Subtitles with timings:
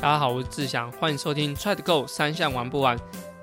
[0.00, 2.96] 大家好，我是志祥，欢迎收听 Try to Go 三项玩不完。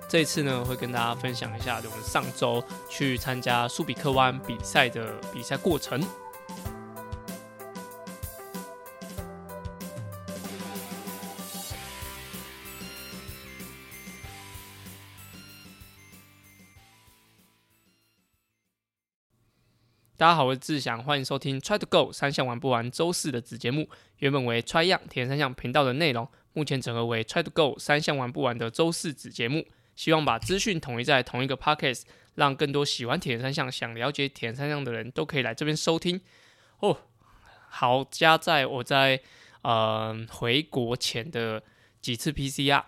[0.07, 6.02] 这次呢，会跟大家分享一下我们上周去参加苏比克湾比赛的比赛过程。
[20.15, 23.89] 大家好，我是志祥，欢迎收听 Try to Go 三项玩不完周四的子节目。
[24.19, 29.68] 原本为 Try 样田三项频道的内容，目前整合为 Try to Go 三项玩不完的周四子节目。
[29.96, 32.02] 希望把资讯统一在同一个 Podcast，
[32.33, 36.19] 让更多喜欢铁人三项、想了解铁人三项的人都可以来这边收听。
[36.80, 36.97] 哦，
[37.69, 39.22] 好，加在我在
[39.61, 41.63] 呃回国前的
[42.02, 42.83] 几次 PCR，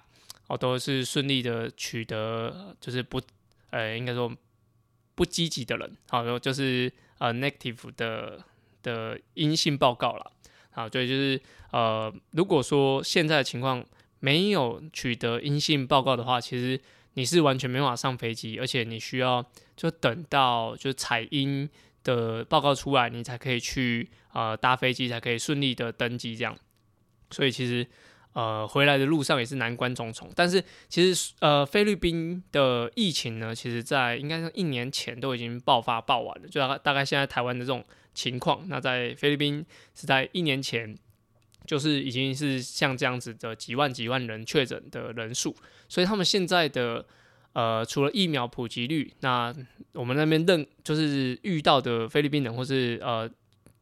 [0.47, 3.21] 哦都是顺利的取得，就是不
[3.69, 4.29] 呃应该说
[5.15, 8.43] 不积极的人，好，就是呃 negative 的
[8.83, 10.33] 的阴性报告了。
[10.77, 11.41] 啊，对，就是
[11.71, 13.83] 呃如果说现在的情况
[14.19, 16.79] 没有取得阴性报告的话，其实
[17.15, 19.43] 你是完全没法上飞机，而且你需要
[19.75, 21.67] 就等到就采阴
[22.03, 26.55] 的报告出来，你才可以去呃搭飞机，才可以顺利的登机这样。
[27.31, 27.85] 所以其实
[28.33, 30.29] 呃回来的路上也是难关重重。
[30.35, 37.83] 但是其实呃菲律宾的疫情呢，其实在应该是一年前都已经爆发爆完了，就大概大概现在台湾的这种
[38.17, 40.97] 情况，那在菲律宾是在一年前。
[41.65, 45.53] 就是已经是像这样子的几万几万人确诊的人数，
[45.89, 47.05] 所以他们现在的
[47.51, 49.53] 呃，除了疫苗普及率，那
[49.91, 53.29] 我们那边认就是遇到的菲律宾人或是呃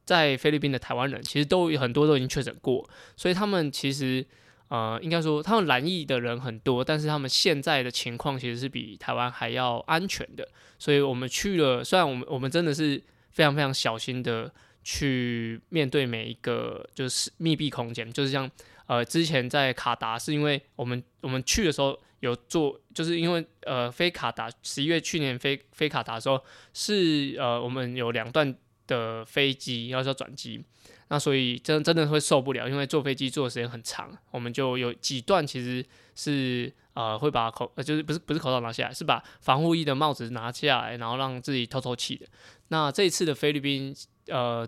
[0.03, 4.25] 在菲律宾的台湾人，其实都有很多都已经确诊过，所以他们其实
[4.69, 10.47] 呃应该说他们染疫的人很多，但是他们现在的情况其实是比台湾还要安全的，
[10.79, 12.99] 所以我们去了，虽然我们我们真的是
[13.35, 14.51] 非常非常小心的。
[14.87, 18.47] 去面对每一个就是密闭空间，就是像
[18.85, 26.39] 呃之前在卡达，是因为我们我们去的时候有做，就是因为呃飞卡达十一月去年飞飞卡达的时候
[26.71, 30.63] 是呃我们有两段的飞机要要转机，
[31.07, 35.85] 那所以真真的会受不了，因为坐飞机坐的时间很长，我们就有几段其实
[36.15, 42.25] 是呃会把口呃就是不是不是口罩拿下来，是把防护衣的帽子拿下来，然后让自己透透气的。
[42.69, 43.95] 那这一次的菲律宾。
[44.27, 44.67] 呃，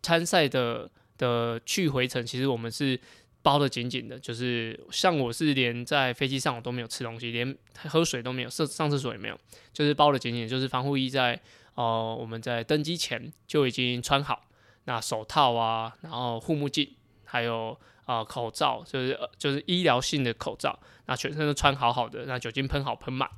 [0.00, 2.98] 参赛的的去回程，其实我们是
[3.42, 9.38] 包的紧紧的，就是像我是连在飞机上我都没有吃东西，连喝水都没有，上上厕所也没有，
[9.74, 11.38] 就是包的紧紧，就是防护衣在
[11.74, 14.46] 哦，我们在登机前就已经穿好，
[14.84, 16.88] 那手套啊，然后护目镜，
[17.24, 23.28] 还有啊口罩，就是就是医疗性的口罩，那全身都穿好好的，那酒精喷好喷满。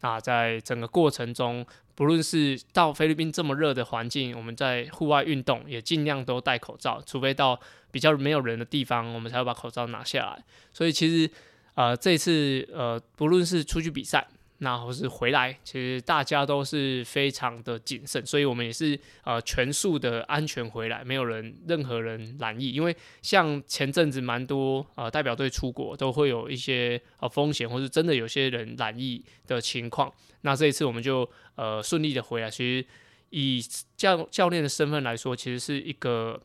[0.00, 1.64] 那在整个过程中，
[1.94, 7.58] 不论是到菲律宾这么热的环境，我们在户外运动也尽量都戴口罩，除非到
[7.90, 10.44] 比较没有人的地方，我们才会把口罩拿下来。
[10.72, 11.30] 所以其实，
[11.74, 14.26] 呃，这次呃，不论是出去比赛。
[14.58, 22.70] 那或是回来，其实大家都是非常的谨慎，所以我们也是呃全速的安全回来，没有人任何人染疫。
[22.70, 30.12] 因为像前阵子蛮多呃代表队出国都会有一些呃风险，或是真的有些人染疫的情况。
[30.40, 32.86] 那这一次我们就呃顺利的回来，其实
[33.30, 33.62] 以
[33.96, 36.40] 教教练的身份来说，其实是一个。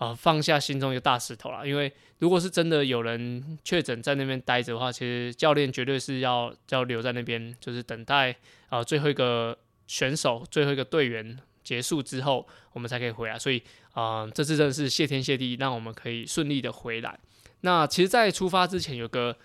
[0.00, 1.68] 啊，放下心中一个大石头了。
[1.68, 8.34] 因为如果是真的有人确诊在那边待着的话，其实教练绝对是要要留在那边，就是等待
[8.70, 9.56] 啊最后一个
[9.86, 13.38] 选手、最后一个队员结束之后，我们才可以回来。
[13.38, 13.62] 所以
[13.92, 17.20] 啊，这次真的是谢天谢地，让我们可以顺利的回来。
[17.60, 19.36] 那其实，在出发之前有个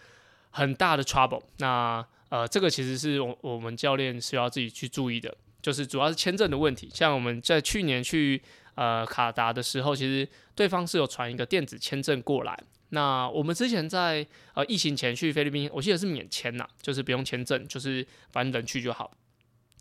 [0.51, 6.89] 很大的 trouble，那呃，这个其实是我我们教练需要自己去注意的，就是主要是签证的问题。
[6.93, 8.41] 像我们在去年去。
[8.75, 12.57] 呃，卡达的时候，其实对方是有传一个电子签证过来。
[12.89, 19.11] 那我们之前在呃疫情前去菲律宾，我记得是免签呐，就是不用签证，就是反正人去就好。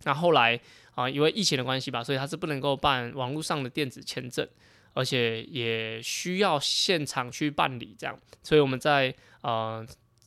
[0.05, 0.59] 那后来
[0.95, 4.49] 啊，因为疫情的关系吧，所以他是不能够办网络上的电子签证，
[4.95, 8.19] 而且也需要现场去办理这样。
[8.43, 9.87] 所以我们在呃，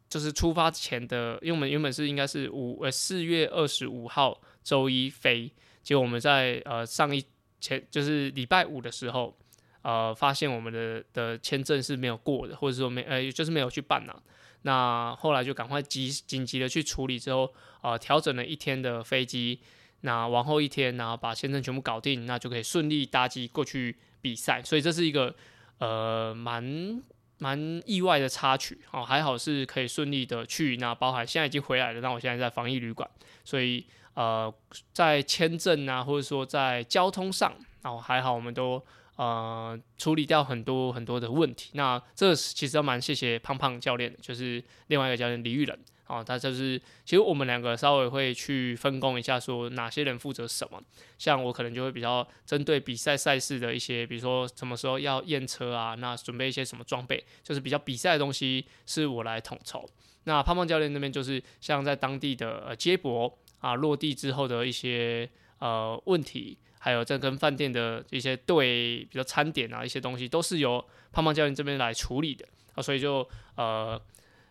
[0.09, 5.51] 就是出发前的，因为我们原本是应该是五呃四月二十五号周一飞，
[5.81, 7.23] 结果我们在呃上一。
[7.59, 9.37] 前就是礼拜五的时候，
[9.81, 14.21] 呃，发现我们的的签证是没有过的，或者说没呃，就是没有去办了。
[14.63, 19.59] 那后来就赶快急紧急的去处理之后，呃，调整了一天的飞机，
[20.01, 24.61] 那往后一天，然后把签证全部搞定，那就可以顺利搭机过去比赛。
[24.63, 25.33] 所以这是一个
[25.79, 27.01] 呃蛮
[27.37, 30.77] 蛮意外的插曲哦，还好是可以顺利的去。
[30.77, 33.09] 那包含现在已经回来了，那我现在在防疫旅馆，
[33.43, 33.85] 所以。
[34.17, 34.51] 呃，
[34.93, 37.53] 在签证啊，或者说在交通上，
[37.83, 38.83] 然后还好，我们都
[39.15, 41.69] 呃处理掉很多很多的问题。
[41.73, 45.79] 那这其实要蛮谢谢胖胖教练，就是另外一个教练李玉仁。
[46.07, 50.81] 哦，他就是其实我们两个稍微会去分工一下，说哪些人负责什么。
[51.19, 59.87] 像我可能就会比较针对比赛赛事的一些，比如说什么时候要验车啊，那准备一些什么装备，就是比较比赛的东西是我来统筹。
[60.23, 72.45] 那胖胖教练那边就是像在当地的呃接驳啊，落地之后的一些呃问题，还有在跟饭店的一些对，比如餐点啊一些东西，都是由胖胖教练这边来处理的
[72.75, 74.01] 啊，所以就呃。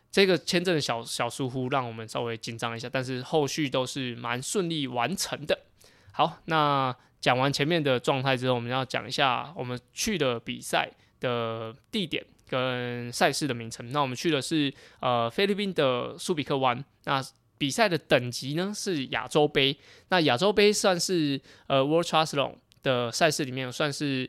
[0.09, 5.59] 这个签证的小小疏忽让我们稍微紧张一下，但是后续都是蛮顺利完成的。
[6.13, 13.93] 好，那讲完前面的状态之后，我们要讲一下我们去的比赛的地点跟赛事的名称。
[13.93, 16.83] 那我们去的是呃菲律宾的苏比克湾。
[17.05, 17.23] 那
[17.59, 19.77] 比赛的等级呢是亚洲杯。
[20.09, 24.29] 那亚洲杯算是呃 World Triathlon 的赛事里面算是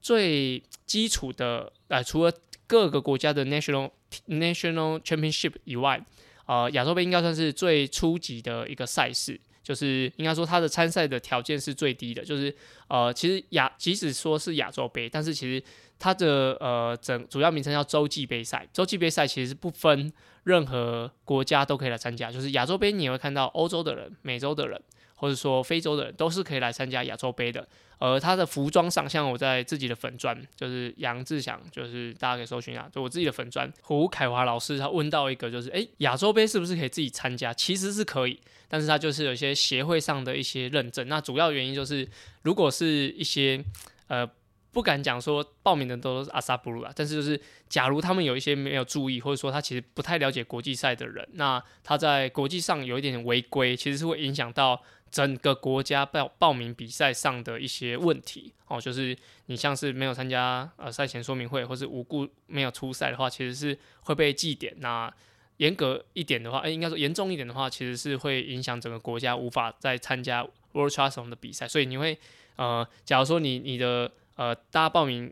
[0.00, 2.32] 最基础的，呃，除了
[2.66, 3.90] 各个国家的 National。
[4.26, 6.04] National Championship 以外，
[6.46, 12.52] 呃，亚洲杯应该算是最初级的一个赛事，就是应该说它的参赛的条件是最低的，就是
[12.88, 15.62] 呃，其实亚即使说是亚洲杯，但是其实
[15.96, 20.12] 它的呃整主要名称叫洲际杯赛，洲际杯赛其实不分
[20.44, 24.80] 任何国家都可以来参加，就是亚洲杯你也会看到欧洲的人、美洲的人。
[25.16, 37.52] 或者说非洲的人都是可以来参加亚洲杯的，而他的服装上，像我在自己的粉砖，就是杨志祥，就是大家可以搜寻一下，就我自己的粉砖胡凯华老师，他问到一个就是，诶，亚洲杯是不是可以自己参加？
[37.52, 42.08] 其实是可以，但是他就是有一些协会上的一些认证，那主要原因就是，
[42.40, 43.62] 如果是一些
[44.08, 44.26] 呃。
[44.72, 54.80] 不敢讲说报名的都是阿萨布鲁啊，但是就是假如他们有一些没有注意，或者说他其实不太了解国际赛的人，那他在国际上有一点点违规，其实是会影响到
[55.10, 58.80] 整个国家报报名比赛上的一些问题哦。
[58.80, 64.72] 就是你像是没有参加呃赛前说明会，或是无故没有出赛的话，其实是会被记点。
[64.78, 65.12] 那
[65.56, 71.66] 严格一点的话，哎，应该说严重一点的话，其实是会影响整个国家无法再参加 World t r u s t 的比赛。
[71.66, 72.16] 所以你会
[72.56, 75.30] 呃，假如说你你的呃，大家报名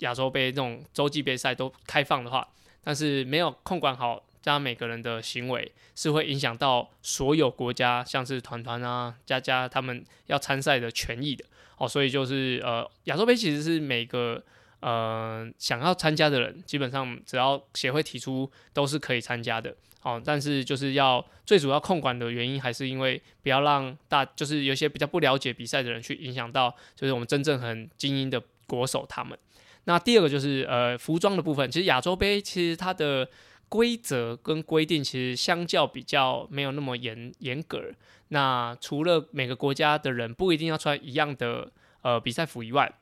[0.00, 2.46] 亚洲杯这种洲际杯赛都开放的话，
[2.82, 11.42] 但是没有控管好这样每个人的行为，是会影响到所有国家，像是团团啊、佳佳他们要参赛的权益的
[11.78, 11.88] 哦。
[11.88, 14.44] 所以就是呃，亚洲杯其实是每个
[14.84, 19.74] 呃想要参加的人，基本上只要协会提出都是可以参加的。
[20.02, 29.38] 哦，但是就是要最主要控管的原因，还是因为不要让大，就是有些比较不了解比赛的人去影响到，就是我们真正很精英的国手他们。
[29.84, 33.26] 那第二个就是呃服装的部分，其实亚洲杯其实它的
[33.70, 37.90] 规则跟规定其实相较比较没有那么严严格。
[38.28, 41.72] 那除了每个国家的人不一定要穿一样的
[42.02, 42.92] 呃比赛服以外，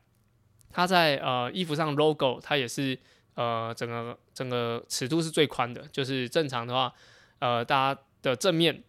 [0.72, 2.98] 它在呃衣服上 logo 它也是。
[3.34, 6.92] 呃，整个整个尺度是最宽的，就是正常的话，
[7.38, 8.82] 呃，大家的正面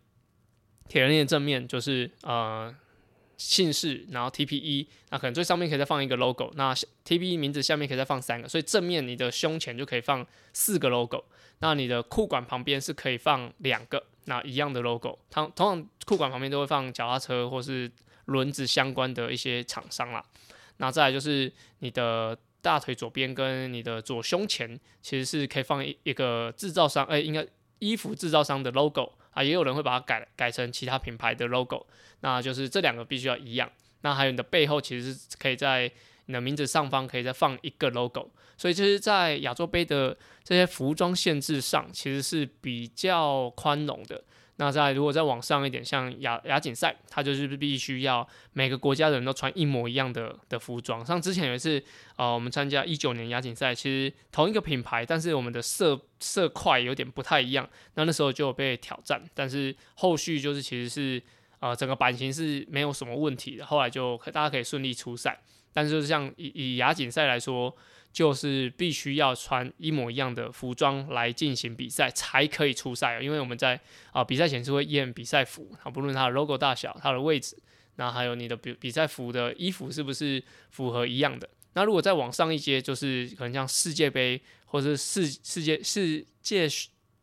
[0.90, 2.76] 铁人链正面就是呃
[3.38, 6.76] 姓氏，然后 TPE，那可能最上面可以再放一个 logo，那
[7.06, 11.24] TPE 名字下面可以再放三个，所以正面你的胸前就可以放四个 logo，
[11.60, 17.90] 那你的裤管旁边是可以放两个，那一样的 logo，它通常裤管旁边都会放脚踏车或是
[18.26, 20.22] 轮子相关的一些厂商啦，
[20.78, 22.38] 那再来就是你的。
[22.64, 27.46] 大腿左边跟你的左胸前，其实是可以放一一个制造商，哎，应该
[27.80, 31.86] 衣服制造商的 logo 啊，也有人会把它改改成其他品牌的 logo，
[32.22, 33.70] 那就是这两个必须要一样。
[34.00, 35.92] 那还有你的背后，其实是可以在
[36.28, 44.24] 你的名字上方可以再放一个 logo，所以就是在亚洲杯的这些服装限制上，其实是比较宽容的。
[44.58, 51.04] 那在如果再往上一点，像亚亚锦赛，它就是必须要每个国家的人都穿一模一样的的服装。
[51.04, 51.84] 像之前有一次，
[52.18, 59.20] 呃，我们参加一九年亚锦赛，其实同一个品牌，但是我们的色色块有点不太一样，那那时候就有被挑战。
[59.34, 61.22] 但是后续就是其实是
[61.60, 65.42] 呃整个版型是没有什么问题的，后来就大家可以顺利出赛。
[65.74, 67.76] 但是就是像以以亚锦赛来说。
[68.14, 73.78] 就是必须要穿一模一样的服装来进行比赛才可以出赛因为我们在
[74.12, 77.58] 啊比赛前是会验比赛服啊，不论它的 logo 大小、它的位置，
[77.96, 81.50] 那还有你的比比赛服的衣服是不是符合一样的。
[81.74, 86.70] 那如果再往上一阶，就是可能像世界杯或者世世界世界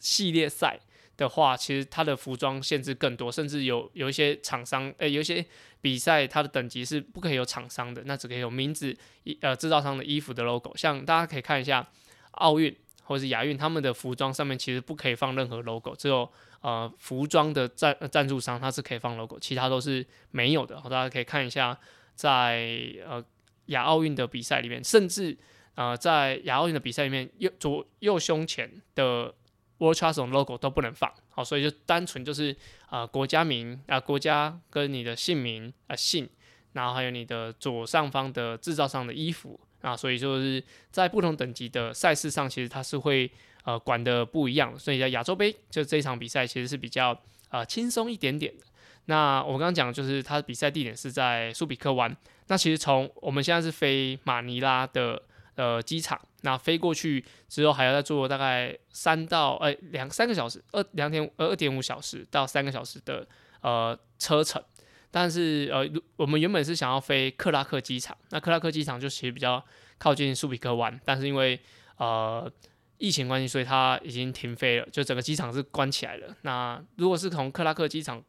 [0.00, 0.80] 系列赛。
[1.16, 5.44] 的话，其实它的服装限制更多，甚至有有一些厂商，诶，有一些
[5.80, 8.96] 比赛它的等级是不可以有厂商的，那只可以有名字，
[9.40, 10.76] 呃制造商的衣服的 logo。
[10.76, 11.87] 像大家可以看一下
[12.32, 20.76] 奥运或是亚运，他们的服装上面其实不可以放任何 logo，只有呃服装的赞赞助商它是可以放 logo，其他都是没有的。
[20.84, 21.78] 大家可以看一下，
[22.14, 23.25] 在呃
[23.66, 25.37] 亚奥运的比赛里面，甚至
[25.75, 29.34] 呃在亚奥运的比赛里面，右左右胸前的
[29.80, 31.12] World Triathlon logo 都不能放。
[31.30, 32.54] 好，所以就单纯就是
[32.88, 36.28] 啊国家名啊国家跟你的姓名啊姓，
[36.75, 43.30] 然后还有你的左上方的制造商的衣服啊，所以就是在不同等级的赛事上，其实它是会
[43.64, 44.78] 呃管的不一样。
[44.78, 47.18] 所以在亚洲杯就这一场比赛其实是比较
[47.49, 48.64] 呃轻松一点点的。
[49.06, 52.14] 那我刚刚讲就是它的比赛地点是在苏比克湾。
[52.49, 55.22] 那其实从我们现在是飞马尼拉的
[55.54, 63.26] 呃机场，那飞过去之后还要再坐大概三到呃两三个小时，二两点呃二点五小时到三个小时的
[63.62, 64.62] 呃车程。
[65.11, 65.85] 但是呃
[66.16, 69.64] 我们原本是想要飞克拉克机场，那克拉克机场就其实比较
[69.99, 71.59] 靠近苏比克湾，但是因为
[71.97, 72.50] 呃
[72.99, 76.37] 疫情关系，所以它已经停飞了，就整个机场是关起来了。
[76.42, 78.23] 那如果是从克拉克机场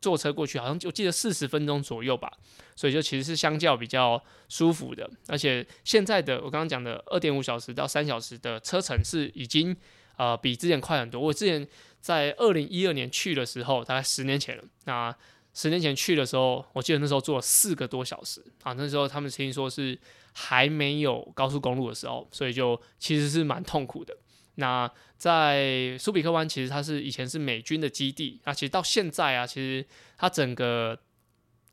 [0.00, 2.30] 坐车过去好像我记得四十分钟左右吧，
[2.76, 9.74] 所以就其实是相较比较舒服的，而且现在的我刚刚讲的二点五小时到三小时的车程是已经
[10.16, 11.20] 呃比之前快很多。
[11.20, 11.66] 我之前
[12.00, 15.14] 在二零一二年去的时候，大概十年前了，那
[15.54, 19.98] 十年前去的时候，我记得那时候坐了四个多小时啊，那时候他们听说是
[20.32, 24.14] 还没有高速公路的时候，所以就其实是蛮痛苦的。
[24.56, 28.40] 那在苏比克湾，其实它是以前是美军的基地。
[28.44, 29.84] 那其实到现在啊，其实
[30.16, 30.96] 它整个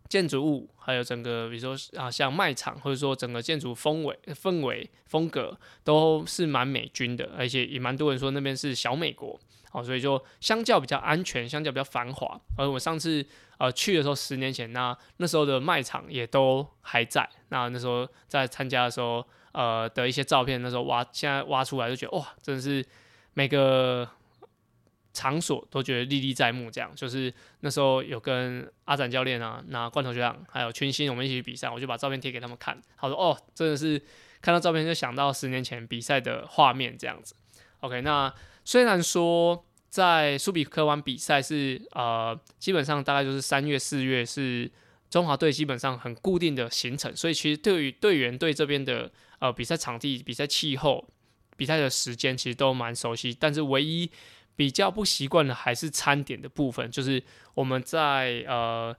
[0.10, 9.40] 建筑物，还有整个比如说啊，像卖场，或者说整个建筑氛围、氛围风格，都是蛮美军的，而且也蛮多人说那边是小美国。
[9.74, 12.42] 哦，所以就相较比较安全，相较比较繁华。
[12.58, 13.26] 而我上次
[13.58, 17.30] 呃去的时候，十年前，那那时候的卖场也都还在。
[17.50, 19.26] 那那时候在参加的时候。
[19.52, 22.86] 呃的一些照片，那时候挖，现在挖出来就觉得哇，真的是
[23.34, 24.08] 每个
[25.14, 26.72] 场所都觉得历历在目。
[26.72, 32.82] 这样就是那时候有跟阿展教练啊、那罐头学长还有群星我们一起去比赛，我就把照片贴给他们看。
[32.98, 34.02] 他说哦，真的是
[34.42, 37.36] 看到照片就想到十年前比赛的画面这样子。
[37.82, 44.72] OK，那虽然说在苏比克湾比赛是呃基本上大概就是三月四月是
[45.12, 49.12] 中华队基本上很固定的行程，所以其实对于队员对这边的。
[49.42, 51.04] 呃，比赛场地、比赛气候、
[51.58, 54.08] 比赛的时间其实都蛮熟悉，但是唯一
[54.56, 56.92] 比较不习惯的还是餐点的部分。
[56.92, 57.20] 就是
[57.56, 58.96] 我们在呃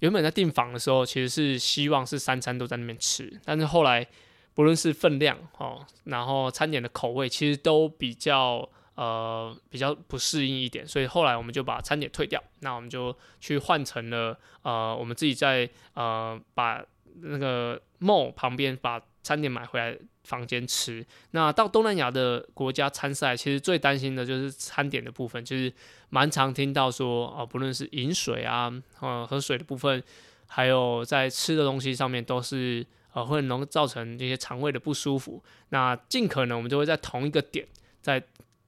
[0.00, 4.06] 原本在订房的时候，其实是希望是三餐都在那边吃，但是后来
[4.52, 16.84] 不论是分量哦，然后餐点的口味，其实都比较呃比较不适应一点，所以后来我们就把餐点退掉，那我们就去换成了呃我们自己在呃把
[17.20, 19.00] 那个 mall 旁边把。
[19.26, 21.04] 餐点买回来房间吃。
[21.32, 25.72] 那到东南亚的国家参赛，其实最担心的就是餐点的部分，就是
[26.10, 30.00] 蛮常听到说，哦，不论是饮水啊，呃，喝水的部分，
[30.46, 35.42] 还有在吃的东西上面，都是呃会能造成这些肠胃的不舒服。
[35.70, 37.66] 那尽可能我们就会在同一个点，
[38.00, 38.22] 在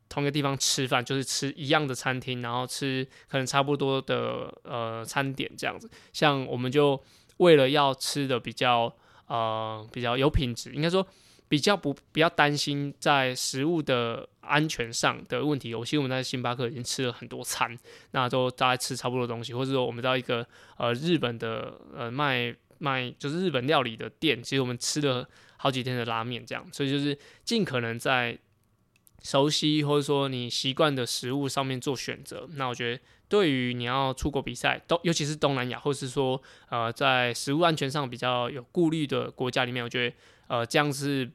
[0.09, 5.91] 同一个地方吃饭，就是吃一样的餐厅，然后吃可能差不多的呃餐点这样子。
[6.13, 7.03] 像我们就
[7.39, 8.95] 为了要吃的比较。
[9.31, 11.07] 呃，比较有品质，应该说
[11.51, 15.69] 比较不比较担心在食物的安全上的问题。
[15.69, 17.79] 尤其我们在星巴克已经吃了很多餐，
[18.13, 20.47] 那都大概吃差不多东西，或者说我们到一个
[20.79, 28.39] 呃日本的呃卖卖就是日本料理的店，其实我们吃了好几天的拉面这样，所以就是尽可能在
[29.23, 32.49] 熟悉或者说你习惯的食物上面做选择。
[32.55, 33.01] 那我觉得。
[33.31, 41.31] 对于你要出国比赛，都尤其是东南亚，或是说呃在食物安全上比较有顾虑的国家里面，我觉得呃这样是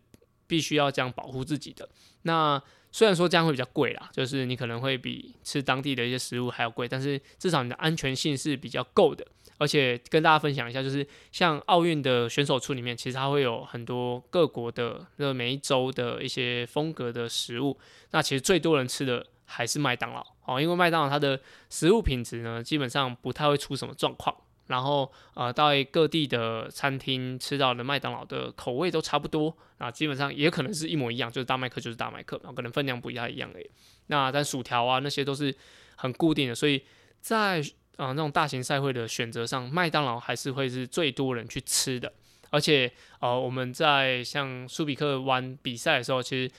[0.48, 1.88] 必须要这样保护自己的。
[2.24, 2.60] 那
[2.94, 9.28] 虽然说这样会比较贵啦，就是你可能会比吃当地的一些食物还要贵，但是至少你的安全性是比较够的。
[9.58, 17.78] 而且跟大家分享一下，就是像奥运的选手处里面，其实它会有很多各国的那每一周的一些风格的食物。
[18.12, 19.26] 那其实最多人吃的。
[19.46, 24.36] 还是麦当劳哦，因为麦当劳它的食物品质呢，基本上不太会出什么状况。
[24.74, 33.70] 然后呃，到各地的餐厅吃到的麦当劳的口味都差不多啊，基本上也可能是一模一样，就是大麦克就是大麦克，然后可能分量不太一样而已。
[34.08, 35.56] 那但薯条啊那些都是
[35.96, 36.82] 很固定的，所以
[37.22, 37.62] 在
[37.98, 42.12] 啊那种大型赛会的选择上，麦当劳还是会是最多人去吃的。
[42.50, 46.51] 而且呃，我们在像苏比克湾比赛的时候，其实。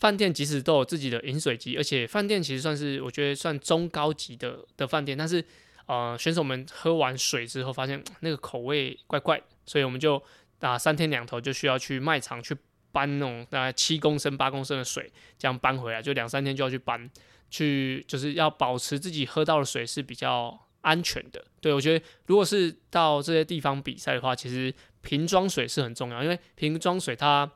[0.00, 5.44] 饭店即使都有自己的饮水机，而且饭店其实算是我觉得算中高级的的饭店，但是
[5.86, 10.22] 呃选手们喝完水之后发现那个口味怪怪，所以我们就
[10.60, 12.56] 啊三天两头就需要去卖场去
[12.92, 17.10] 搬那种大概七公升八公升的水，这样搬回来，就两三天就要去搬，
[17.50, 21.44] 去就是要保持自己喝到的水是比较安全的。
[21.60, 27.50] 对我觉得，如果是到这些地方比赛的话，其实瓶装水是很重要，因为瓶装水它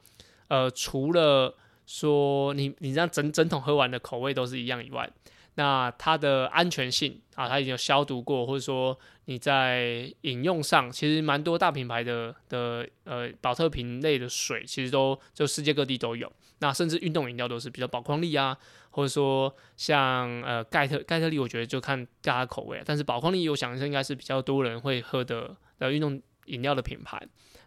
[0.48, 5.10] 呃除了说你你这样整整桶喝完的口味都是一样以外，
[5.56, 16.30] 那它的安全性啊，它已经有消毒过，或者说你在饮用上，其实蛮多大品牌的的呃保特瓶类的水，其实都就世界各地都有。
[16.58, 18.56] 那甚至运动饮料都是比较宝矿力啊，
[18.90, 22.82] 或者说像呃盖特盖特力，我觉得就看大家口味。
[22.84, 27.20] 但是宝矿力，我想应该是比较多人会喝的的运动饮料的品牌。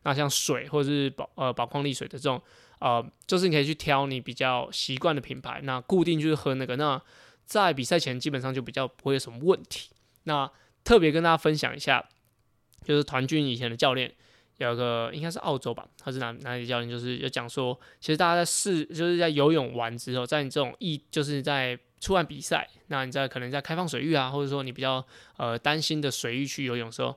[0.04, 2.42] 那像水或者是宝呃宝矿力水的这种，
[2.80, 6.76] 呃，就是你可以去挑你比较习惯的品牌，那固定就是喝那个。
[6.78, 7.02] 那
[7.48, 9.90] 在比赛前基本上就比较不会有什么问题。
[10.26, 10.48] 那
[10.84, 12.08] 特别跟大家分享一下，
[12.84, 14.14] 就是团军以前的教练。
[14.58, 16.90] 有个应该是澳洲吧，他是哪哪里教练？
[16.90, 25.06] 就是有讲说，其实大家在试，就是在游泳完之后，在你这种一就是在出完比赛，那你在可能在开放水域啊，或者说你比较
[25.38, 27.16] 呃担心的水域去游泳时候，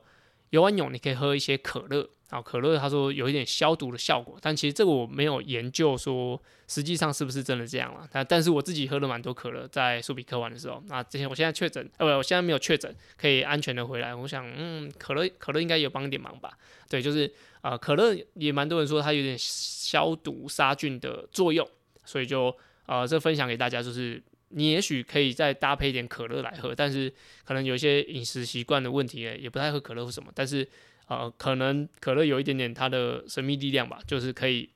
[0.51, 2.07] 游完泳你可以喝一些可乐。
[2.31, 8.07] 啊，可乐他说有一点消毒的效果，但其实这个我没有研究说实际上是不是真的这样了。
[8.09, 10.81] 但但是我自己喝了蛮多可乐，在苏比克玩的时候。
[10.87, 14.15] 那之前我现在确诊，呃，我现在没有确诊，可以安全的回来。
[14.15, 16.57] 我想，嗯，可乐可乐应该有帮一点忙吧？
[16.89, 17.29] 对，就是
[17.63, 21.67] 呃，可乐也蛮多人说它有点消毒杀菌的作用，
[22.05, 22.55] 所以就
[22.85, 30.67] 呃这分享给大家，就是你也许可以再搭配一点可乐来喝，但是可能有一些饮食习惯的问题也不太喝可乐或什么，但是。
[31.07, 34.69] 呃，可能可乐有一点点它的神秘力量吧，就是可以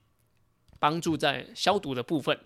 [0.79, 2.37] 帮助在消毒的部分。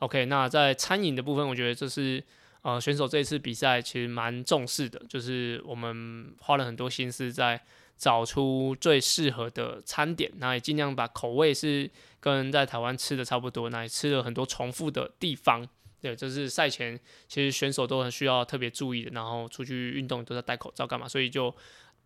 [0.00, 2.20] OK，那在餐饮的部分，我觉得这是
[2.62, 7.62] 呃选手这一次比赛其实蛮重视的，就是我们花了很多心思在
[7.96, 11.88] 找出最适合的餐点，那也尽量把口味是
[12.18, 15.64] 跟在台湾吃的差不多，那也吃了很多重复的地方。
[16.06, 16.98] 对，这是赛前
[17.28, 21.54] 其实选手都很需要特别注意的，然后出去运动都在戴口罩干嘛，所以就。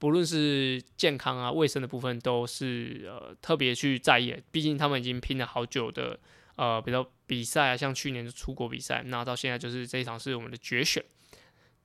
[0.01, 4.35] 不论是健康啊、卫生的部分，都是呃特别去在意。
[4.51, 6.19] 毕竟他们已经拼了好久的
[6.57, 11.05] 呃，比较比赛啊，像去年的出国比赛，那到现在就是这一场是我们的决选，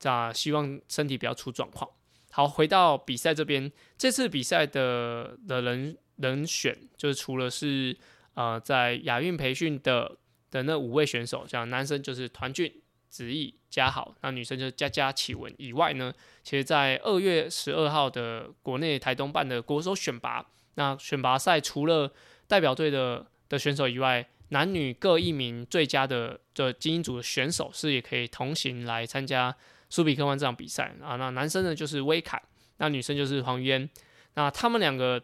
[0.04, 1.92] 啊，希望身体不要出状况。
[2.32, 7.98] 好，回到比赛这边，这次比赛的的人人选就是除了是
[8.36, 10.18] 呃在亚运培训的
[10.56, 12.82] 的那五位选手，像男生就是团俊。
[13.08, 16.14] 子毅、嘉好，那女生就是佳佳、启文以外呢，
[16.44, 22.12] 其实，在二月十二号的国内台东办的国手选拔，那选拔赛除了
[22.46, 29.56] 代表队的的选手以外，男女各一名最佳的的精英组的选手是也可以同行来参加
[29.90, 31.16] 苏比克湾这场比赛啊。
[31.16, 32.42] 那男生呢就是威凯，
[32.80, 33.90] 那女生就是黄渊，
[34.34, 35.24] 那他们两个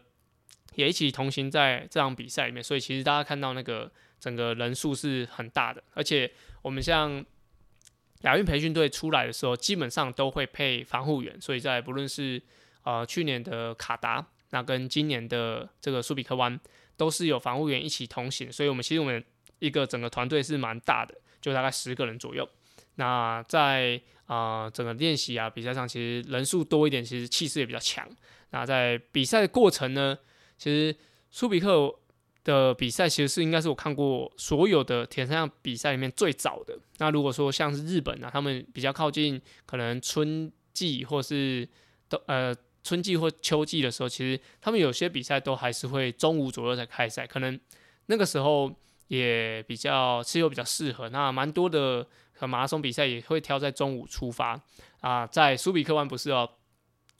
[0.75, 3.91] 也一起同行在这场比赛里面，所以其实大家看到那个
[4.21, 6.31] 整个人数是很大的，而且
[6.61, 7.25] 我们像。
[8.23, 12.39] 亚运培训队出来的时候，基本上都会配防护员，所以在不论是
[12.83, 16.59] 呃去年的卡达，那跟今年的这个苏比克湾，
[16.95, 19.25] 都是有防护员一起同行，所以我们其实我们
[19.57, 22.47] 一个整个团队是蛮大的，就大概十个人左右。
[22.97, 28.07] 那在啊整个练习啊比赛上，其实人数多一点，其实气势也比较强。
[28.51, 30.15] 那在比赛的过程呢，
[30.59, 30.95] 其实
[31.31, 31.95] 苏比克。
[32.43, 36.77] 的比赛其实是应该是我看过所有的田三项比赛里面最早的。
[36.97, 41.67] 那如果说像是日本啊，他们比较靠近可能春季或是
[42.09, 47.59] 都呃春季或秋季的时候，其实他们有些比赛都还是会中午左右才开赛，可能
[48.07, 48.73] 那个时候
[49.07, 51.09] 也比较气候比较适合。
[51.09, 52.07] 那蛮多的
[52.39, 54.59] 马拉松比赛也会挑在中午出发
[55.01, 56.49] 啊，在苏比克湾不是哦，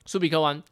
[0.06, 0.64] 苏比克湾。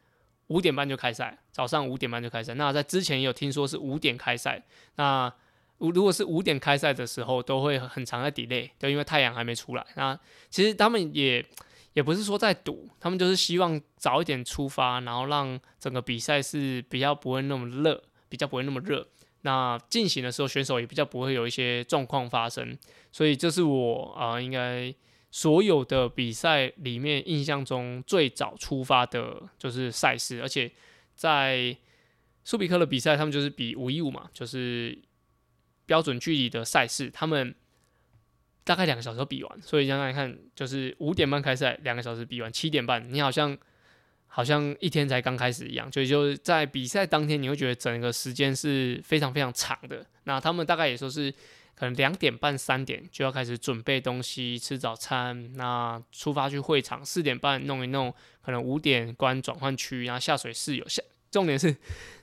[0.50, 2.54] 五点半就开赛，早上五点半就开赛。
[2.54, 4.64] 那在之前也有听说是五点开赛。
[4.98, 5.32] 那
[5.78, 9.86] 如果是五点开赛的时候，都会很长的 delay，对，因为太阳还没出来。
[9.96, 11.44] 那其实他们也
[11.94, 19.08] 也不是说在赌，他们就是希望早一点出发，然后让整个比赛是比较不会那么热，比较不会那么热。
[19.42, 22.78] 那进行的时候，选手也比较不会有一些状况发生。
[23.12, 24.94] 所以这是我啊，应该。
[25.32, 30.72] 所有的比赛里面，印象中最早出发的就是赛事，而且
[31.14, 31.78] 在
[32.44, 34.98] 苏比克的比赛，他们就是比五一五嘛，就是
[35.86, 37.54] 标准距离的赛事，他们
[38.64, 39.62] 大概两个小时比完。
[39.62, 43.56] 所以想想看，就是五点半开赛，两个小时比完，七点半，你好像
[44.26, 45.92] 好像一天才刚开始一样。
[45.92, 50.04] 所以就在比赛当天，你会觉得整个时间是非常非常长的。
[50.24, 51.32] 那他们大概也说是。
[51.80, 61.02] 可能两点半、三点就要开始准备东西、吃早餐，那出发去会场，四点半弄一弄，可能五点关转换区，然后下水室有下。
[61.32, 61.74] 重点是，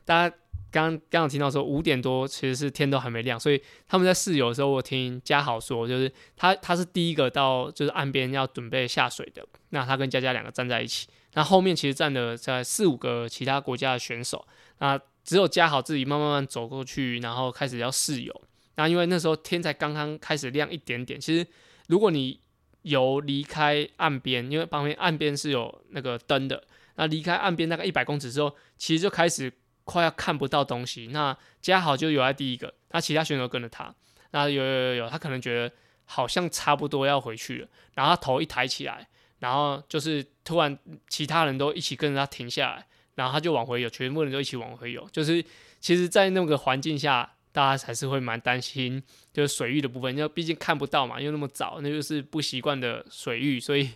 [0.04, 0.36] 大家
[0.70, 14.46] 刚刚刚听到说五点多其实是天都还没亮，所以他们在试游的时候，我听嘉豪说，就是他他是第一个到就是岸边要准备下水的，那他跟佳佳两个站在一起，那后面其实站了在四五个其他国家的选手，
[14.80, 18.42] 那只有嘉豪自己慢慢慢走过去，然后开始要试游，
[18.76, 21.46] 那因为那时候天才刚刚开始亮一点点，其实
[21.88, 22.40] 如果你
[22.82, 26.62] 游离开岸边，因为旁边岸边是有那个灯的，
[26.94, 29.52] 那离开岸边大概一百公尺之后，其实就开始。
[29.88, 33.94] 快要看不到东西，那嘉豪就游在第一个，那其他选手跟着他，
[34.32, 35.72] 那有有有有，他可能觉得
[36.04, 39.06] 好像差不多要回去了，然后他头一抬起来，
[39.38, 40.76] 然后就是突然
[41.08, 42.84] 其他人都一起跟着他停下来，
[43.14, 45.40] 然后他就往回游，全部人都一起往回游，就是
[45.78, 47.35] 其实，在那个环境下。
[47.56, 53.88] 大家还是会蛮担心，就是水域的部分，因为毕竟看不到嘛，又那么早，那就是不习惯的水域，所以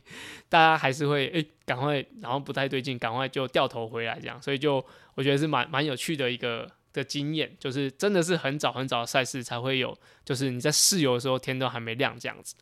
[0.48, 4.82] 大家还是会诶赶快，然后不太对劲，赶快就掉头回来这样，所以就
[5.14, 9.94] 我觉得是蛮蛮有趣的一个的经验，就是真的是很早很早的赛事才会有，
[10.24, 12.54] 就是你在试游的时候天都还没亮这样子。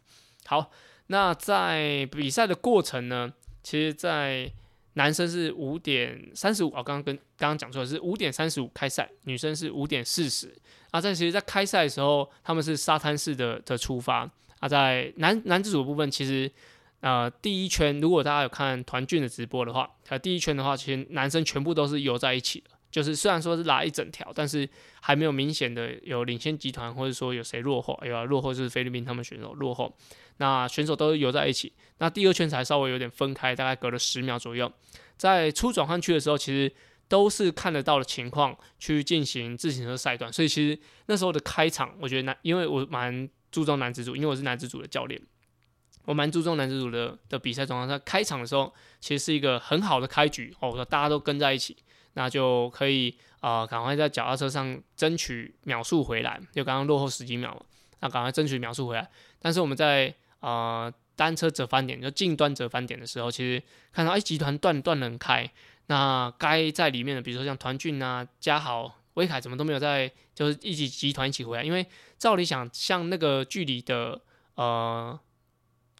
[0.47, 0.73] 好，
[1.07, 3.33] 那在比赛的过程呢，
[3.63, 4.51] 其实，在
[4.99, 10.53] 男生是五点三十五，我刚刚跟刚刚讲错了，是五点三十五开赛，女生是五点四十。
[10.91, 14.29] 啊，在其实，在开赛的时候，他们是沙滩式的的出发。
[14.59, 16.51] 啊，在男男子组部分，其实，
[16.99, 22.71] 呃，第一圈如果大家有看团俊的直播的话，呃，第一圈的话，其实男生全部都是游在一起的。
[22.91, 24.69] 就是虽然说是拉一整条，但是
[25.01, 27.95] 还没有明显的有领先集团，或者说有谁落后。
[28.03, 29.95] 哎呀，落后就是菲律宾他们选手落后。
[30.39, 31.73] 那选手都游在一起。
[31.99, 34.73] 那第二圈才稍微有点分开，大概隔了十秒左右。
[35.17, 36.75] 在出转换区的时候，其实。
[37.11, 45.19] 都是看得到的情况去进行自行车赛段，所以其实那时候的开场，我觉得男，因为我蛮注重男子组，因为我是男子组的教练，
[46.05, 47.89] 我蛮注重男子组的的比赛状况。
[47.89, 48.71] 在开场的时候，
[49.01, 51.75] 其实是一个很好的开局哦，我说大家都跟在一起，
[52.13, 57.63] 那就可以啊，赶快在脚踏车上争取秒数回来，就刚刚落后十几秒嘛，
[58.01, 59.09] 那赶快争取秒数回来。
[59.41, 65.51] 但是我们在啊单车折返点，就近端折返点的时候，其实看到哎集团断断能开。
[65.87, 71.65] 那该在里面的，比如说像团俊啊、嘉豪、威凯，怎么都没有在，就是一起集团一起回来。
[71.65, 71.87] 因为
[72.19, 74.21] 照理想，像那个距离的
[74.55, 75.19] 呃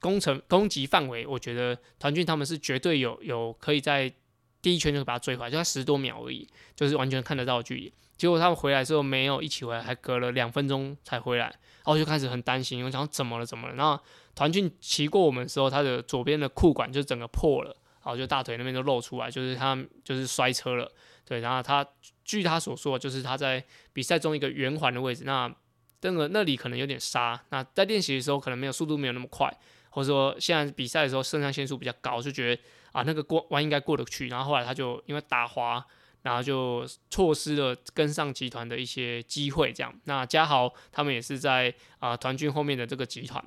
[0.01, 4.13] 工程攻击范围，我觉得团俊他们是绝对有有可以在
[4.61, 7.93] 第一圈就把他追回来，就他十多秒而已，就是完全看得到的距离。
[8.17, 13.75] 结果他们回来之后没有一起回来，还隔了两分钟才回来，然后就开始很担心，我想怎么了怎么了？
[13.75, 13.99] 然后
[14.35, 17.77] 团俊骑过我们的时候，他的左边的裤管就整个破了。
[18.01, 20.91] 然后就大腿那边就露出来，就是他就是摔车了，
[21.27, 21.41] 对。
[21.41, 21.87] 然后他
[22.25, 25.53] 据他所说，就是他在比赛中一个圆环的位置，那
[26.01, 27.39] 那个那里可能有点沙。
[27.51, 29.55] 那在练习的时候可能没有速度没有那么快，
[29.91, 32.63] 或者说现在比赛的时候肾上腺素比较高，就觉得
[32.99, 34.29] 啊那个过弯应该过得去。
[34.29, 35.85] 然后后来他就因为打滑，
[36.23, 39.73] 然后就错失了跟上集团的一些机会。
[39.73, 43.45] 这样，那嘉豪他们也是在啊团军后面的这个集团，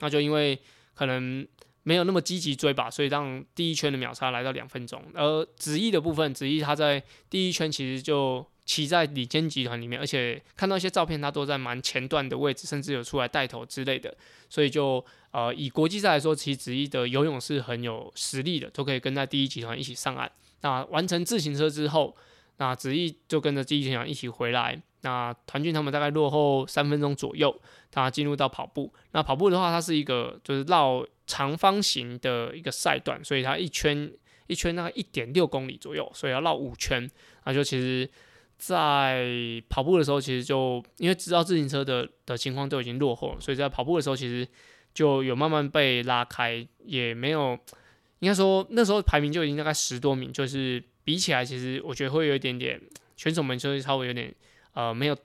[0.00, 0.60] 那就因为
[0.94, 1.46] 可能。
[1.84, 5.02] 没有那么积极追吧，所以让第一圈的秒差来到两分钟。
[5.14, 14.14] 而子毅的部分，子毅他在第一圈其实就骑在李坚集团里面，而且看到一些照片，他都在蛮前段的位置，甚至有出来带头之类的。
[14.50, 20.30] 所以就呃，以国际赛来说，其实子毅的游泳是很有实力的，都可以跟在第一集团一起上岸。
[20.62, 22.16] 那完成自行车之后，
[22.56, 24.80] 那子毅就跟着第一集团一起回来。
[25.02, 27.56] 那团俊他们大概落后三分钟左右，
[27.90, 28.92] 他进入到跑步。
[29.12, 31.06] 那跑步的话，它是一个就是绕。
[31.30, 34.10] 长方形的一个赛段，所以它一圈
[34.46, 37.06] 一圈大概一点六公里左右，所以要绕五圈。
[37.44, 38.08] 那就其实，
[38.56, 44.48] 在跑步的时候，其实就因为知道自行车的的情况都已经落后了，所以在跑步的时候，其实
[44.98, 47.56] 就有慢慢被拉开，也没有
[48.18, 52.80] 应该说那时候排名就已经大概十多名，就是比起来，其实我觉得会有一点点
[53.16, 54.34] 选手们就会稍微有点
[54.72, 55.16] 呃没有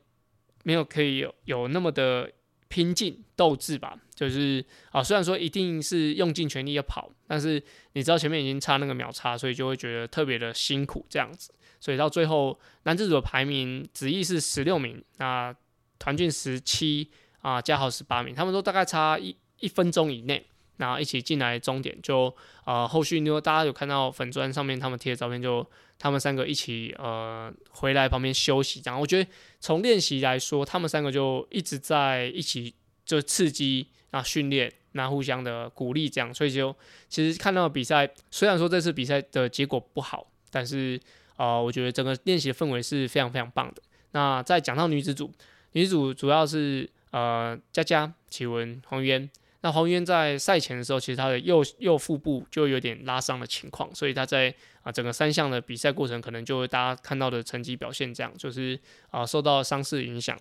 [0.63, 2.29] 没有可以有有那么的。
[2.69, 11.53] 拼劲斗志吧，就是啊，虽然说一定是用尽全力要跑，但是你知道前面已经差那个秒差，所以就会觉得特别的辛苦这样子。
[11.79, 15.55] 所以到最后，男子组的排名，子毅是十六名，那
[15.99, 20.45] 团俊十七啊，嘉豪十八名，他们都大概差一一分钟以内，
[20.77, 25.65] 然后一起进来终点，就呃后续如果大家有看到粉砖上面他们贴的照片，就
[25.97, 29.29] 他们三个一起呃回来旁边休息这样，我觉得。
[29.65, 32.73] 从练习来说，他们三个就一直在一起，
[33.05, 36.75] 就刺激啊训练，那互相的鼓励这样，所以就
[37.07, 40.99] 其实看到比赛，虽然说这次比赛的结果不好，但是
[41.37, 43.81] 啊，我觉得整个练习的氛围是非常非常棒的。
[44.11, 45.31] 那再讲到女子组，
[45.71, 49.29] 女子组主要是呃佳佳、启文、黄渊，
[49.65, 58.77] 那黄渊在赛前的时候，其实他的右右腹部就有点拉伤的情况，所以他在啊整个三项的比赛过程，可能就会大家看到的成绩表现这样，就是
[59.09, 60.37] 啊受到伤势影响。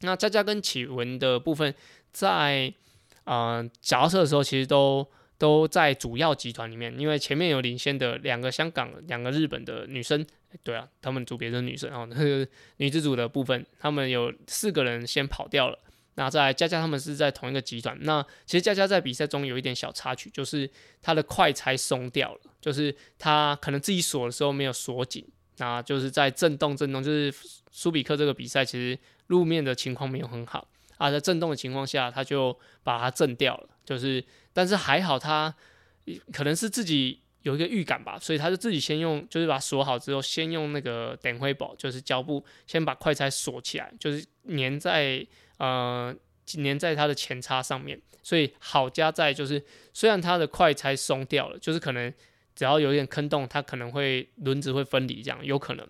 [0.00, 1.74] 那佳佳跟启文的部分，
[2.12, 2.72] 在
[3.24, 10.26] 啊脚踏车的时候，其实都都在主要集团里面，因为前面有领先的两个香港、两个日本的女生，
[10.62, 12.48] 对啊，他们组别的女生哦，那 个
[12.78, 15.78] 女子组的部分，他们有四个人先跑掉了。
[16.20, 17.96] 那在佳佳他们是在同一个集团。
[18.02, 27.02] 那其实佳佳在比赛中有一点小插曲，就是他的快拆松掉了，就是他可能自己锁的时候没有锁紧，那就是在震动震动。
[27.02, 27.34] 就是
[27.70, 33.70] 苏比克这个比赛其实路面的情况没有很好啊，在震动的情况下，他就把它震掉了。
[33.82, 35.54] 就是但是还好他
[36.34, 45.26] 可能是自己有一个预感吧，所以他就自己先用，就是把锁好之后，先用那个等灰宝，就是胶布，先把快拆锁起来，就是粘在。
[45.60, 46.14] 呃，
[46.46, 52.10] 粘在它的前叉上面，所以好加在就是，虽然它的快拆松掉了，就是可能
[52.56, 55.86] 只要有一点坑洞，它可能会轮子会分离，这样有可能。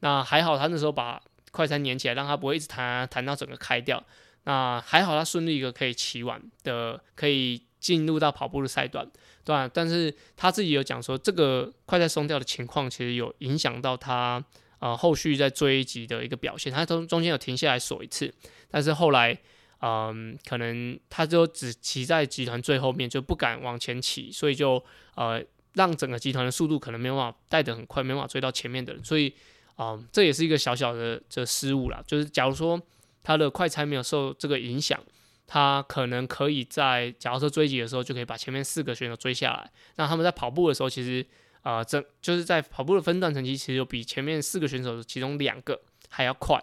[0.00, 1.18] 那还好，他那时候把
[1.52, 4.04] 快拆粘起来，让它不会一直弹弹到整个开掉。
[4.44, 9.10] 那还好，他顺利一个可以骑完的，可以进入到跑步的赛段，
[9.42, 9.66] 对吧？
[9.72, 14.44] 但是他自己有讲说，这个快拆松掉的情况其实有影响到他
[14.84, 18.30] 呃后续在追击的一个表现，他中中间有停下来锁一次。
[18.70, 19.34] 但是后来，
[19.80, 25.42] 嗯，可能他就只骑在集团最后面，就不敢往前骑，所以就呃
[25.72, 29.32] 让整个集团的速度可能没有办法带得很快，没办法追到前面的人，所以
[29.76, 32.04] 啊这也是一个小小的这失误啦。
[32.06, 32.78] 就是假如说
[33.22, 35.02] 他的快拆没有受这个影响，
[35.46, 39.70] 他可能可以在假如说追击的时候就可以把前面四个选手追下来。
[39.96, 41.26] 那他们在跑步的时候，其实
[41.64, 46.62] 啊这就是在跑步的分段成绩，其实有比前面四个选手其中两个还要快。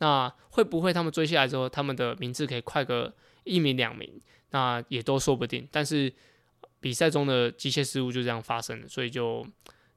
[0.00, 4.20] 那会不会他们追下来之后，他们的名字可以快个一名两名？
[4.50, 5.68] 那也都说不定。
[5.70, 6.12] 但是
[6.80, 9.46] 比赛中的机械失误就这样发生了，所以就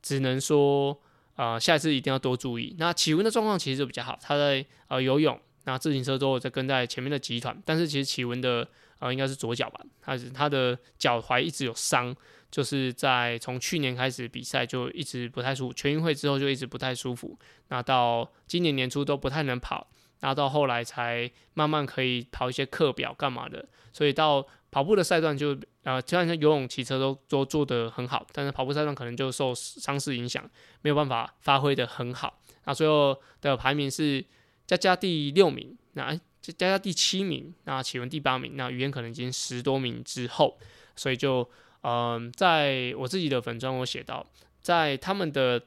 [0.01, 0.99] 只能说，
[1.35, 2.75] 呃，下一次一定要多注意。
[2.77, 7.61] 那启文的状况其实就比较好，他在呃游泳，那自行车都有在跟在前面的集团。
[7.63, 8.67] 但是其实启文的
[9.01, 12.15] 呃应该是左脚吧，他是他的脚踝一直有伤，
[12.49, 17.37] 就是在从去年开始比赛就一直不太舒服，全运会之后就一直不太舒服。
[17.67, 19.89] 那到今年年初都不太能跑。
[20.23, 30.47] 那到后来才慢慢可以跑一些课表干嘛的，所以到跑步的赛段就呃，就像游泳、骑车都都做得很好，但是跑步赛段可能就受伤势影响，
[30.83, 32.39] 没有办法发挥的很好。
[32.65, 34.23] 那最后的排名是
[34.67, 40.57] 佳佳第六名，那佳佳第七名，那启文第八名，那语言可能已经十多名之后，
[40.95, 41.49] 所以就
[41.83, 44.25] 嗯，在我自己的粉砖我写到，
[44.61, 45.61] 在他们的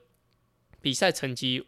[0.80, 1.66] 比赛成绩，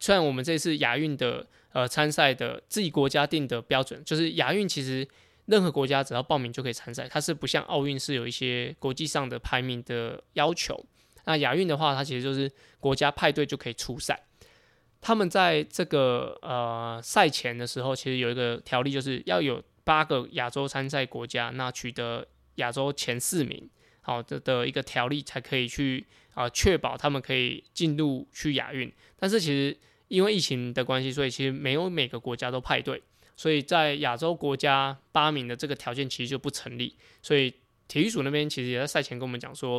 [0.00, 1.46] 虽然我们这次亚运的。
[1.72, 5.06] 呃，参赛的自己国家定的标准，就是亚运其实
[5.44, 10.82] 任何国家只要报名就可以参赛，它是不像奥运是有一些国际上的排名的要求。
[11.26, 14.18] 那亚运的话，它其实就是国家派队就可以出赛。
[15.00, 23.68] 他们在这个呃赛前的时候，其实有一个条例，就是要有八个亚洲参赛国家，那取得亚洲前四名，
[24.00, 28.92] 好的的一个条例才可以去啊确保他们可以进入去亚运。
[29.16, 29.76] 但是其实。
[30.08, 33.02] 因为疫情的关系，所以其实没有每个国家都派队，
[33.36, 36.96] 所以在亚洲国家八名的这个条件其实就不成立。
[37.20, 37.52] 所以
[37.86, 39.78] 体育署那边其实也在赛前跟我们讲说，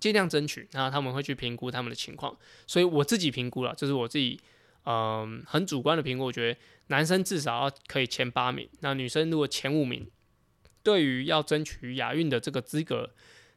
[0.00, 2.36] 尽量争取，那他们会去评估他们的情况。
[2.66, 4.40] 所以我自己评估了，就是我自己
[4.84, 10.10] 嗯很主观的评估，我觉得男生至少要可以前八名，那女生如果前五名，
[10.82, 13.10] 对于要争取亚运的这个资格。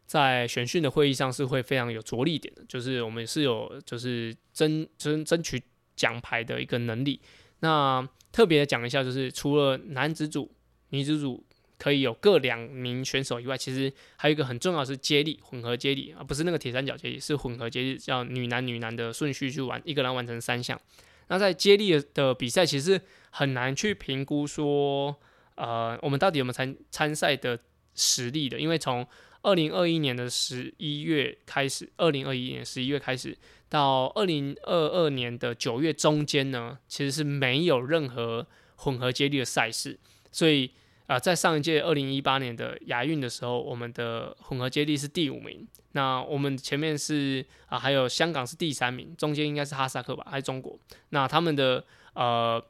[0.06, 5.64] 在选训的会议上是会非常有着力点的，就是我们是有就是争争争取。
[5.96, 7.22] 奖牌的一个能力，
[7.60, 10.52] 那特别讲一下，就是除了男子组、
[10.90, 11.46] 女子组
[11.84, 20.80] 可以有各两名选手以外，其实还有一个很重要是接力，混合接力，啊不是那个铁三角接力，是混合接力，叫女男女男的顺序去完，一个人完成三项。
[21.28, 25.14] 那在接力的比赛，其实很难去评估说，
[25.56, 27.60] 呃，我们到底有没有参参赛的
[27.96, 29.06] 实力的，因为从
[29.42, 33.38] 二零二一年的十一月开始，二零二一年十一月开始。
[33.68, 39.98] 到二零二二年的九月中间呢，其实是没有任何混合接力的赛事，
[40.32, 40.72] 所以
[41.08, 45.68] 啊，在上一届二零一八年的亚运的时候，我们的混合接力是第五名。
[45.92, 50.80] 那我们前面是啊，还有香港是第三名，中间应该是哈萨克吧，还是中国？
[51.10, 52.64] 那他们的呃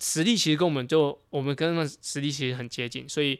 [0.00, 3.38] 实力其实跟我们就我们跟他们实力其实很接近，所以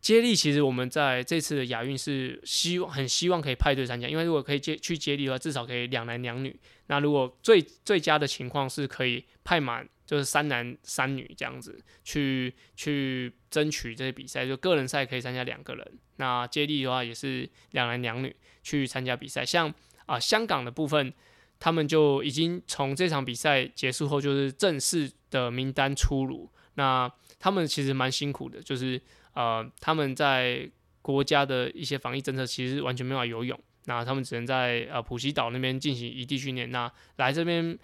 [0.00, 6.58] 接力其实我们在这次的亚运是希望很希望可以派队参加，因为如果可以接去接力的话，至少可以两男两女。
[6.86, 14.46] 那如果最最佳的情况是可以派满，就是三男三女这样子去去争取这些比赛。
[14.46, 19.44] 就个人赛可以参加两个人，那接力的话也是两男两女去参加比赛。
[19.44, 19.72] 像
[20.06, 21.12] 啊香港的部分，
[21.58, 26.50] 他们就已经从这场比赛结束后，就是正式的名单出炉。
[26.74, 29.00] 那他们其实蛮辛苦的，就是
[29.34, 30.70] 呃，他们在
[31.02, 36.70] 国家的一些防疫政策其实完全没法游泳，那他们只能在呃普吉岛那边进行异地训练。
[36.70, 37.78] 那来这边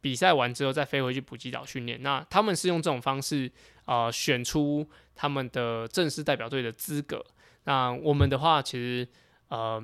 [0.00, 2.02] 比赛完之后再飞回去普吉岛训练。
[2.02, 3.50] 那他们是用这种方式
[3.86, 7.24] 呃选出他们的正式代表队的资格。
[7.64, 9.08] 那我们的话，其实
[9.48, 9.82] 呃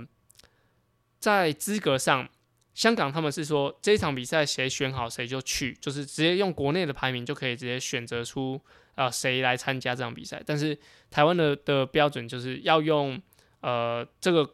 [1.19, 2.29] 在资格上。
[2.75, 8.61] 香港他们是说这场比赛谁选好谁就去，就是直接用国内的排名就可以直接选择出
[8.99, 10.43] 啊谁来参加这场比赛。
[10.45, 10.77] 但是
[11.11, 13.21] 台湾的的标准就是要用
[13.61, 14.49] 呃这个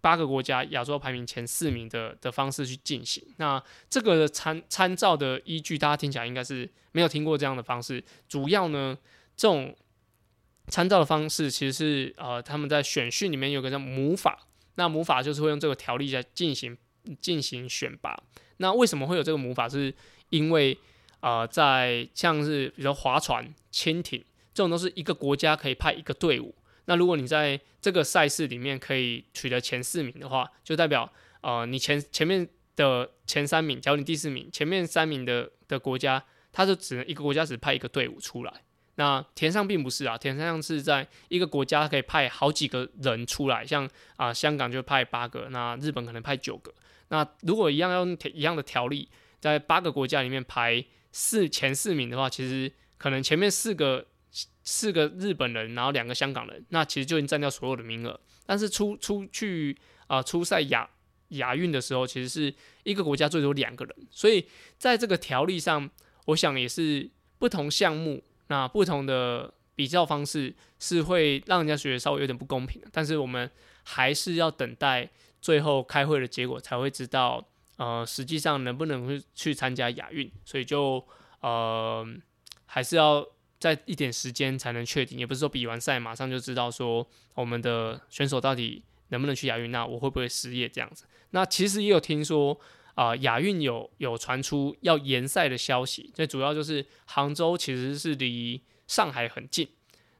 [0.00, 3.22] 八个国家亚洲排名前四名的的方式去进行。
[3.36, 8.02] 那这个参参照的依据，大家听起来应该是没有听过这样的方式。
[8.28, 8.96] 主要呢，
[9.36, 9.76] 这种
[10.68, 14.46] 参照的方式其实是呃他们在选训里面有个叫母法，
[14.76, 16.76] 那母法就是会用这个条例来进行。
[17.22, 18.14] 进行选拔，
[18.58, 19.66] 那为什么会有这个母法？
[19.66, 19.92] 是
[20.28, 20.76] 因为
[21.20, 26.54] 呃，在像是比如说划船、潜艇这种，都是一个国家可以派一个队伍。
[26.86, 38.52] 那如果你在这个赛事里面可以取得前四名的话，就代表呃，你前前面的前三名，假如你第四名，前面三名的的国家，他就只能一个国家只派一个队伍出来。
[38.96, 46.74] 那田上并不是啊，田上是在一个国家可以派好几个人出来，像啊香港就派八个，那日本可能派九个。
[47.08, 54.06] 那如果一样要用一样的条例，在八个国家里面排四前四名的话，其实可能前面四个
[54.62, 58.18] 四个日本人，然后两个香港人，那其实就已经占掉所有的名额。
[58.46, 60.88] 但是出出去啊，初赛亚
[61.28, 64.46] 亚运的时候，其实是一个国家最多两个人，所以
[64.78, 65.90] 在这个条例上，
[66.26, 72.88] 我想也是不同项目那不同的比较方式是会让人家觉得稍微有点不公平的。
[72.92, 73.50] 但是我们
[73.84, 75.10] 还是要等待。
[75.42, 77.42] 最后开会的结果才会知道，
[77.80, 81.02] 呃，实际上能不能去参加亚运，所以就
[81.40, 82.06] 呃
[82.66, 83.26] 还是要
[83.58, 91.06] 在一点时间才能确定，也不是说比完赛马上就知道说我们的选手到底能不能去亚运，那我会不会失业这样子？
[91.30, 92.60] 那其实也有听说
[92.96, 99.66] 啊，亚运有有传出要延赛的消息，最主要就是杭州其实是离上海很近。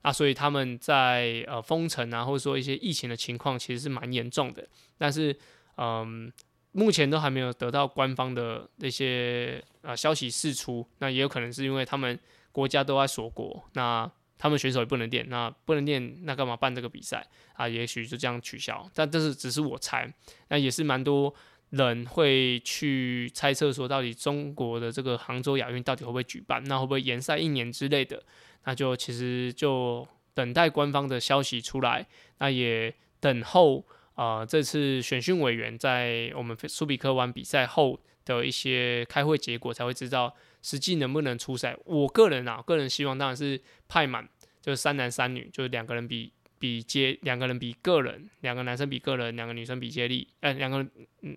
[0.03, 4.67] 啊，所以他们在呃封城啊，或者说一些疫情的情况，其实是蛮严重的。
[4.97, 5.37] 但是，
[5.77, 6.33] 嗯，
[6.73, 10.87] 目前都还没有得到官方的那些呃消息释出。
[10.99, 12.19] 那也有可能是因为他们
[12.53, 17.69] 国家都在锁国，那他们选手也不能练，那不能练，那干嘛办这个比赛啊？
[17.69, 18.89] 也许就这样取消。
[18.95, 20.13] 但这是只是我猜，
[20.49, 21.35] 那也是蛮多
[21.71, 26.65] 人会去猜测说，到底中国的这个杭州亚运到底会不会举办？
[26.65, 28.23] 那会不会延赛一年之类的？
[28.65, 32.07] 那就其实就等待官方的消息出来，
[32.39, 33.85] 那也等候
[34.21, 41.75] 啊这次选训委员在我们苏比克湾比赛后的一些开会结果，才会知道实际能不能出赛。
[41.87, 44.29] 我个人啊，个人希望当然是派满，
[44.61, 50.87] 就是三男三女，就是两个人比比接，两个人比个人，两个男生比个人，两个女生比接力，呃，两个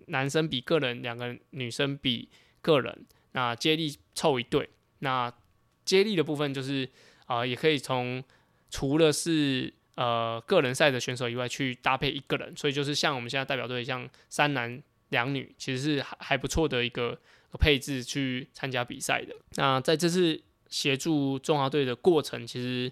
[0.08, 2.28] 男生比个人，两个女生比
[2.60, 4.68] 个人，那接力凑一对，
[4.98, 5.32] 那
[5.84, 6.88] 接力的部分就是。
[7.26, 8.22] 啊，也可以从
[8.68, 17.16] 除了是呃个人赛的选手以外，去搭配一个人，所以就是像我们现在代表队，像三男两女，其实是还还不错的一个
[17.60, 19.34] 配置去参加比赛的。
[19.54, 22.90] 那在这次协助中华队的过程，其实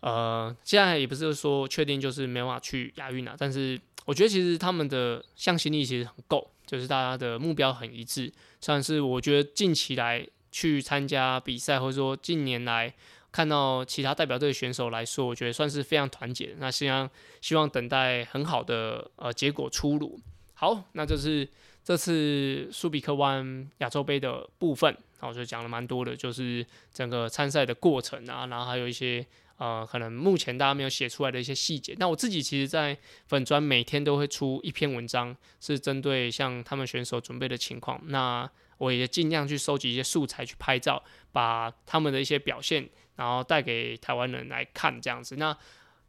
[0.00, 12.94] 呃现在也不是说确定就是没办法去亚运了，但是我觉得其实他们的向心力其实很够，就是大家的目标很一致，算是我觉得近期来去参加比赛，或者说近年来。
[13.38, 16.56] 看到其他代表队选手来说，我觉得算是非常团结。
[16.58, 17.08] 那希望
[17.40, 20.18] 希望等待很好的呃结果出炉。
[20.54, 21.48] 好，那这是
[21.84, 29.24] 这次苏比克湾亚洲杯的部分，然后就讲了蛮多的，就是整个参赛的过程啊，然后还有一些
[29.58, 31.94] 呃可能目前大家没有写出来的一些细节。
[31.96, 32.98] 那我自己其实，在
[33.28, 38.00] 粉砖每天都会出一篇文章，是针对像他们选手准备的情况。
[38.06, 42.88] 那我也尽量去收集一些素材去拍照，把他们的一些表现。
[43.18, 45.54] 然后带给台湾人来看这样子，那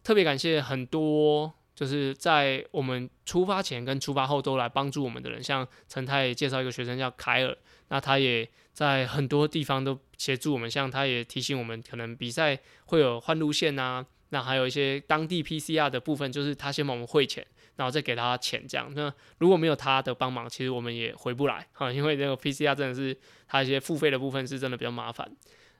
[0.04, 7.58] 特别感谢很多就是在我们出发前跟出发后都来帮助我们的人，像陈太也介绍一个学生叫凯尔，
[7.88, 17.44] 那他也在很多地方都协助我们，像他也提醒我们可能比赛会有换路线啊，那还有一些当地 PCR 的部分，就是他先帮我们汇钱，
[17.78, 18.92] 然后再给他钱这样。
[18.94, 25.30] 那如果没有他的帮忙，其实我们也回不来哈，因为那个 PCR 真的是他一些付费的部分是真的比较麻烦。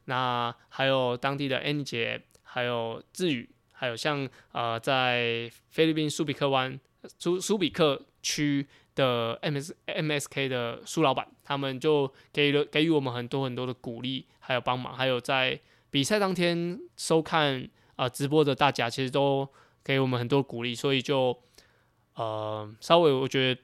[0.10, 6.78] 那还有当地的 N 节，还有智宇，还有像呃在菲律宾苏比克湾
[7.20, 15.60] 苏苏比克区的 MS MSK 的苏老板，他们就给了给予我们很多很多的鼓励，还有帮忙，还有在
[15.92, 19.48] 比赛当天收看啊直播的大家，其实都
[19.84, 21.40] 给我们很多鼓励，所以就
[22.16, 23.62] 呃稍微我觉得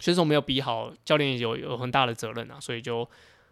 [0.00, 3.08] 选手没有比好，教练有有很大的责任啊，所以就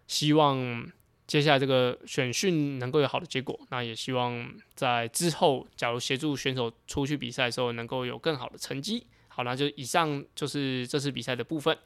[0.07, 0.93] 希望。
[1.31, 9.07] 接下来这个选训能够有好的结果，那也希望在之后，假如协助选手出去比赛的时候，能够有更好的成绩。
[9.29, 11.79] 好，那就以上就是这次比赛的部分。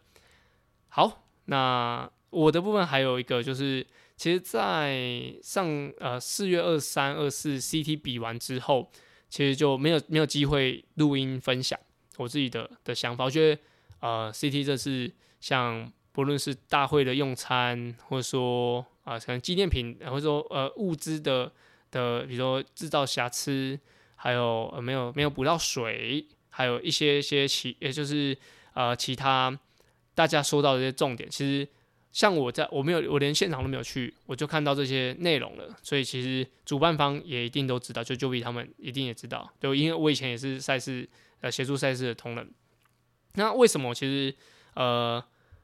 [0.88, 3.86] 好，那我的部分还有一个就是，
[4.16, 8.90] 其实，在上呃四月二三、二四 CT 比完之后，
[9.28, 11.78] 其实就没有没有机会录音分享
[12.16, 13.26] 我自己的的想法。
[13.26, 13.60] 我觉得
[14.00, 21.52] 呃 CT 这次像不论是大会的用餐，或者说啊，可能纪念品，或者说呃物资的
[21.90, 23.78] 的，比如说制造瑕疵，
[24.16, 28.36] 还有呃没有没有补到水，还有一些一些其，也就是
[28.72, 29.56] 呃其他
[30.14, 31.68] 大家说到的这些重点，其实
[32.12, 41.06] 像我在我没有我连现场都没有去，我就看到这些内容了，所以其实主办方也一定都知道，就就比他们一定也知道，就因为我以前也是赛事
[41.42, 42.50] 呃协助赛事的同仁，
[43.34, 44.34] 那为什么其实
[44.72, 45.22] 呃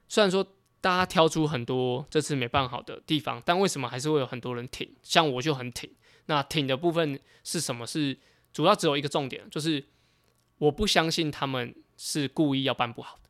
[0.08, 0.46] 虽然说。
[0.80, 4.90] 大家挑出很多这次没办好的地方，但为什么还是会有很多人挺？
[5.02, 5.90] 像我就很挺。
[6.26, 7.86] 那挺的部分是什么？
[7.86, 8.16] 是
[8.52, 9.84] 主要只有一个重点，就是
[10.58, 13.28] 我不相信他们是故意要办不好的。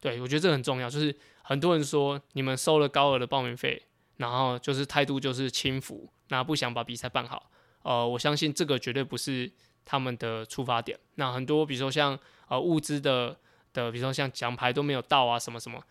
[0.00, 0.90] 对我觉得这很重要。
[0.90, 3.82] 就是很多人说你们收了高额的报名费，
[4.18, 7.50] 然后就是态度就是轻浮，那不想把比赛办好。
[7.82, 9.50] 呃，我相信这个绝对不是
[9.84, 10.98] 他们的出发点。
[11.16, 13.36] 那很多比如说像呃物资的
[13.72, 15.82] 的，比如说像奖牌都没有到啊，什么什么。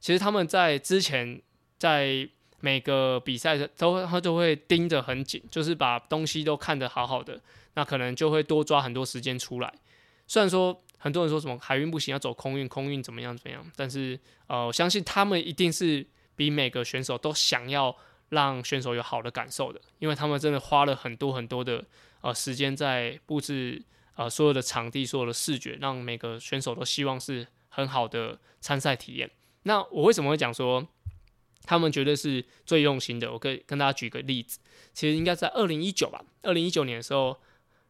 [0.00, 1.40] 其实他们在之前
[1.78, 2.28] 在
[2.60, 7.40] 每个比赛的都他都会盯着很紧，就是把东西都看得好好的，
[7.74, 9.72] 那可能就会多抓很多时间出来。
[10.26, 17.94] 虽然说很多人说什么海运不行要走空运，空运怎么样怎么样，但是呃，我相信他们一定是比每个选手都想要
[18.30, 21.84] 让选手有好的感受的，因为他们真的花了很多很多的
[22.22, 23.80] 呃时间在布置
[24.16, 29.30] 呃所有的场地、所有的视觉，让每个选手都希望是很好的参赛体验。
[29.66, 30.86] 那我为什么会讲说
[31.64, 33.32] 他们绝对是最用心的？
[33.32, 34.60] 我可以跟大家举个例子，
[34.94, 37.36] 其实应该在二零一九吧，二零一九年的时候，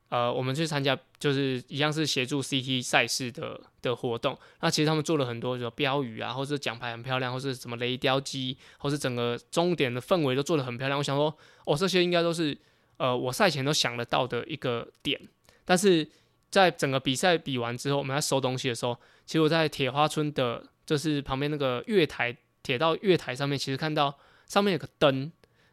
[0.09, 4.39] 呃，我们去参加就是一样是协助 CT 赛事的的活动。
[4.61, 10.99] 那其实他们做了很多，就标语啊，或者奖牌很漂亮，或是什么雷雕机，或是整个终点的氛围都做得很漂亮。
[10.99, 12.57] 我想说，哦，这些应该都是
[12.97, 15.21] 呃我赛前都想得到的一个点。
[15.67, 16.09] 但是
[16.51, 20.65] 在整个比赛比完之后，我们在收东西的时候，其实我在铁花村的。
[20.87, 24.17] 就是旁边那个月台铁道月台上面，其实看到
[24.47, 25.31] 上面有个灯，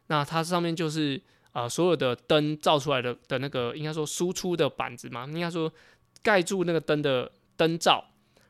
[0.07, 5.72] 那它上面就是啊所有的灯照出来的的那个应该说输出的板子嘛，应该说
[6.22, 8.03] 盖住那个灯的灯罩，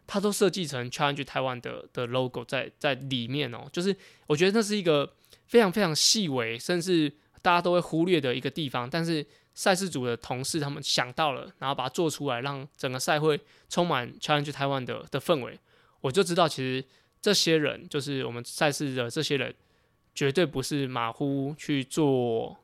[0.07, 3.67] 它都设计成 Challenge Taiwan 的的 logo 在在里面哦。
[3.71, 3.95] 就是
[4.27, 5.13] 我觉得那是一个
[5.47, 7.11] 非常非常细微，甚至
[7.41, 13.39] 大家都会忽略的一个地方，但是赛事组的同事他们想到了，然后把它做出来，让整个赛会
[13.69, 15.59] 充满 Challenge Taiwan 的的氛围。
[16.03, 16.83] 我就知道，其实
[17.21, 19.55] 这些人就是我们赛事的这些人，
[20.13, 22.57] 绝对不是马虎去做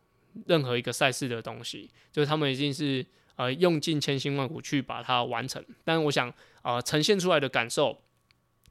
[0.45, 3.05] 任何一个赛事的东西，就是他们已经是
[3.37, 5.63] 呃用尽千辛万苦去把它完成。
[5.85, 6.31] 但我想
[6.63, 8.01] 啊，呈现出来的感受，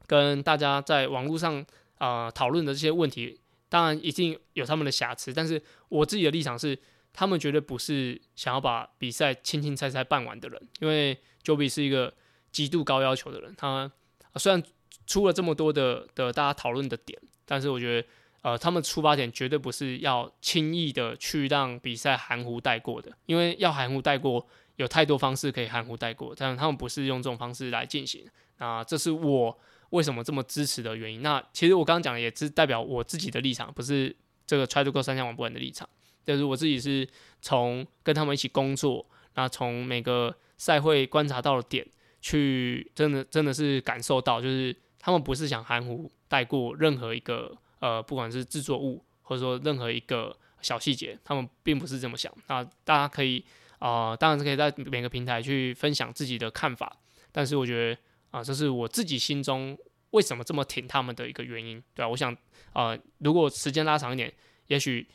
[0.05, 1.65] 跟大家在网络上
[1.97, 3.39] 啊讨论的这些问题，
[3.69, 5.33] 当然一定有他们的瑕疵。
[5.33, 6.77] 但是我自己的立场是，
[7.11, 12.13] 他们绝对不是想要把比赛轻轻菜菜办完的人，因为 Joby 是一个
[12.51, 13.91] 极度高要求的人，他。
[14.33, 14.61] 啊虽然
[15.07, 18.07] 出了这么多的的大家讨论的点，但是我觉得，
[18.43, 28.23] 呃，他们出发点绝对不是要轻易的去让比赛含糊带过的，因为要含糊带过，有太多方式可以含糊带过，但他们不是用这种方式来进行。
[28.59, 29.57] 那这是我
[29.89, 31.23] 为什么这么支持的原因。
[31.23, 34.15] 那其实我刚刚讲的也是代表我自己的立场，不是
[34.45, 35.89] 这个 Try to Go 三项网不完的立场。
[36.23, 37.07] 就是我自己是
[37.41, 39.03] 从跟他们一起工作，
[39.33, 41.87] 那从每个赛会观察到的点。
[42.21, 52.33] 去真的真的是感受到，就是他们不是想含糊带过任何一个呃，不管是制作物或者说任何一个小细节，他们并不是这么想。
[52.47, 53.43] 那大家可以
[53.79, 56.97] 啊，当然是可以在每个平台去分享自己的看法。
[57.31, 57.97] 但是我觉得
[58.31, 59.77] 啊，这是我自己心中
[60.11, 62.09] 为什么这么挺他们的一个原因，对吧？
[62.09, 62.35] 我想
[62.73, 64.33] 啊，如果时间拉长一点，
[64.67, 65.07] 也许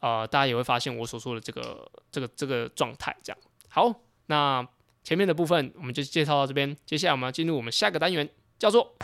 [0.00, 3.38] 啊，大家也会发现我所说的这个这个这个状态这样。
[3.68, 3.92] 好，
[4.26, 4.66] 那
[5.02, 8.28] 前面的部分我们就介绍到这边，接下来我们要进入我们下个单元，
[8.58, 8.94] 叫做。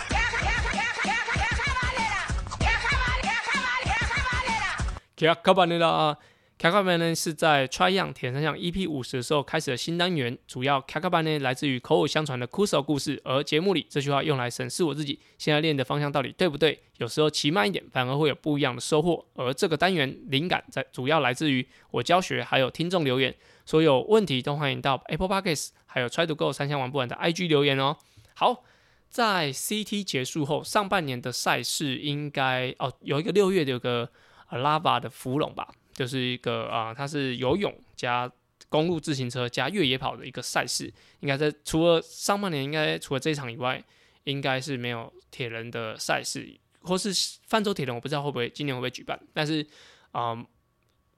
[5.17, 6.17] 卡卡巴内拉，
[6.57, 19.27] 卡卡巴呢是在 Try Young 铁三项 EP 五十的时候开始的新单元，主要卡卡巴呢来自于口口相传的 Kuso 故事，而节目里这句话用来审视我自己现在练的方向到底对不对，有时候骑慢一点反而会有不一样的收获。
[19.35, 23.35] 而这个单元灵感在主要来自于我教学，还有听众留言，
[23.67, 27.97] 所有问题都欢迎到 Apple Podcasts，还有 Try to Go 三项玩不完的 IG 留言哦。
[28.35, 28.63] 好，
[29.09, 34.09] 在 CT 结束后，上半年的赛事应该哦有一个六月的有个。
[34.51, 38.33] 拉瓦的芙蓉吧，就是一个啊，它是游泳加
[38.71, 40.91] 公路自行车加越野跑的一个赛事。
[41.21, 43.85] 应该在除了上半年，应该除了这一场以外，
[44.25, 47.13] 应该是没有铁人的赛事，或是
[47.47, 49.21] 泛舟铁人，我不知道会不会今年会不会举办。
[49.35, 49.67] 但是
[50.13, 50.35] 啊，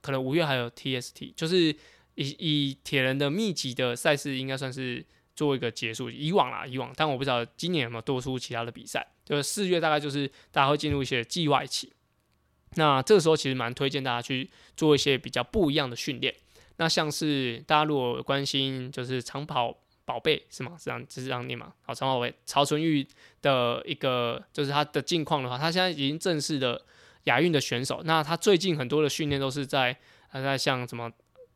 [0.01, 1.73] 可能五月还有 TST，就是
[2.15, 5.05] 以以铁人的密集的赛事，应该算是
[5.35, 6.09] 做一个结束。
[6.09, 9.05] 以往啦，以往，但我不知道今年有没有多出其他的比赛。
[9.23, 11.93] 就是四月大概就是大家会进入一些季外期。
[12.75, 16.33] 那这个时候其实蛮推荐大家去做一些比较不一样的训练。
[16.77, 20.75] 那像是大家如果关心就是长跑宝贝是吗？
[20.77, 21.73] 是这样，是这样念吗？
[21.83, 23.07] 好，长跑宝贝曹纯玉
[23.41, 26.81] 的一个就是他的近况的话，他现在已经正式的
[27.25, 28.01] 亚运的选手。
[28.03, 29.95] 那他最近很多的训练都是在
[30.31, 31.09] 他在像什么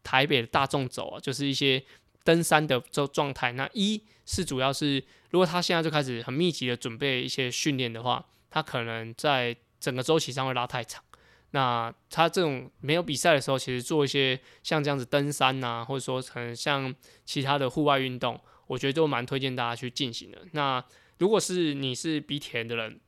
[0.05, 1.83] 台北的大众走啊，就是一些
[2.23, 3.51] 登山的这状态。
[3.53, 11.03] 那一是主要是如果他现在就开始很密集的准备一些训练的话，他可能在整个周期上会拉太长。
[11.51, 16.93] 那他这种没有比赛的时候，其实做一些像这样子登山呐，或者说可能像
[17.25, 20.39] 其他的户外运动，我觉得都蛮推荐大家去进行的。
[20.51, 20.83] 那
[21.17, 22.99] 如果是你是比铁人的人，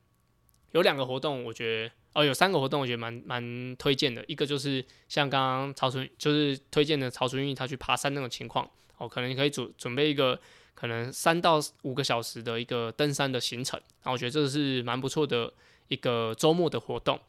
[0.72, 4.24] 有两个活动，我觉得哦，有三个活动，我觉得蛮蛮推荐的。
[4.26, 10.36] 一个就是像刚刚曹纯就是推荐的曹纯玉他去爬山那种情况，哦，可能你可以准准备一个
[10.74, 15.52] 可能三到五个小时的一个登山的行程，那我觉得这是蛮不错的
[15.86, 17.20] 一个周末的活动。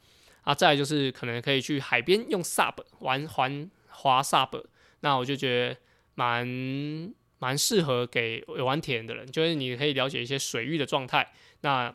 [0.41, 4.63] 啊，再来就是可能可以去海边用 SUP 玩环滑 SUP，
[5.01, 5.77] 那我就觉得
[6.15, 11.31] 蛮蛮适合给有玩铁人的人，就是你可以了解一些水域的状态，
[11.61, 11.93] 那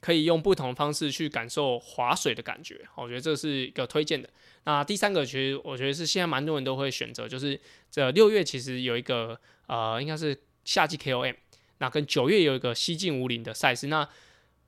[0.00, 4.28] 可以用不同的方式去感受划水的感觉，我觉得这是一个推荐的。
[4.64, 11.34] 那第三个其实我觉得是现在蛮多人都会选择，就是这六月其实有一个呃应该是夏季 KOM，
[11.78, 14.08] 那跟九月有一个西进五岭的赛事，那。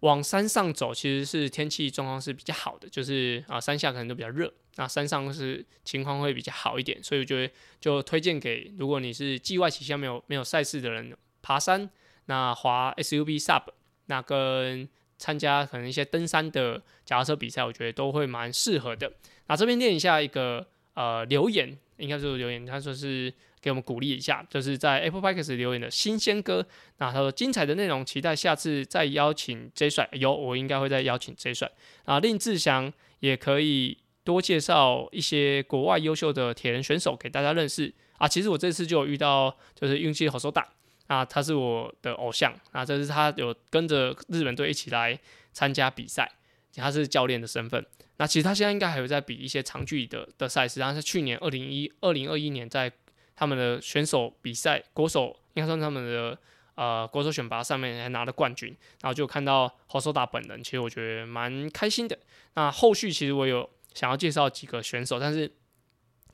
[0.00, 11.90] 往山上走，其实是天气状况是比较好的，就是啊，山下可能都比较热，那山上是情况会比较好一点，所以我觉得就推荐给如果你是季外期下没有没有赛事的人，爬山，
[12.24, 13.64] 那滑 SUB Sub，
[14.06, 14.88] 那跟
[15.20, 19.12] 参加可能一些登山的脚踏车比赛，我觉得都会蛮适合的。
[19.46, 23.32] 那这边念一下一个呃留言，应该是留言，他说是。
[23.62, 26.66] 给我们鼓励一下，就是在 Apple Podcast 留言的新鲜歌。
[26.96, 30.08] 那他说精彩的内容，期待下次再邀请 J 帅。
[30.12, 31.70] 有，我应该会再邀请 J 帅。
[32.06, 37.92] 啊，令志祥也可以多介绍一些国外优秀的铁人选手给大家认识。
[38.16, 40.66] 啊，其实我这次就有遇到，就是运气好手打。
[41.11, 42.54] 啊，他是我的偶像。
[42.70, 45.18] 啊，这是他有跟着日本队一起来
[45.52, 46.30] 参加比赛，
[46.76, 47.84] 他是教练的身份。
[48.16, 50.78] 那其实他现在应该还有在比一些长距离的的赛事。
[50.78, 52.90] 然后是去年二零一二零二一年在。
[53.36, 56.36] 他们的选手比赛，国手应该算他们的
[56.74, 58.68] 呃国手选拔上面还拿了冠军，
[59.00, 62.18] 然后就看到侯手打本人，其实我觉得蛮开心的。
[62.52, 65.50] 那后续其实我有想要介绍几个选手，但是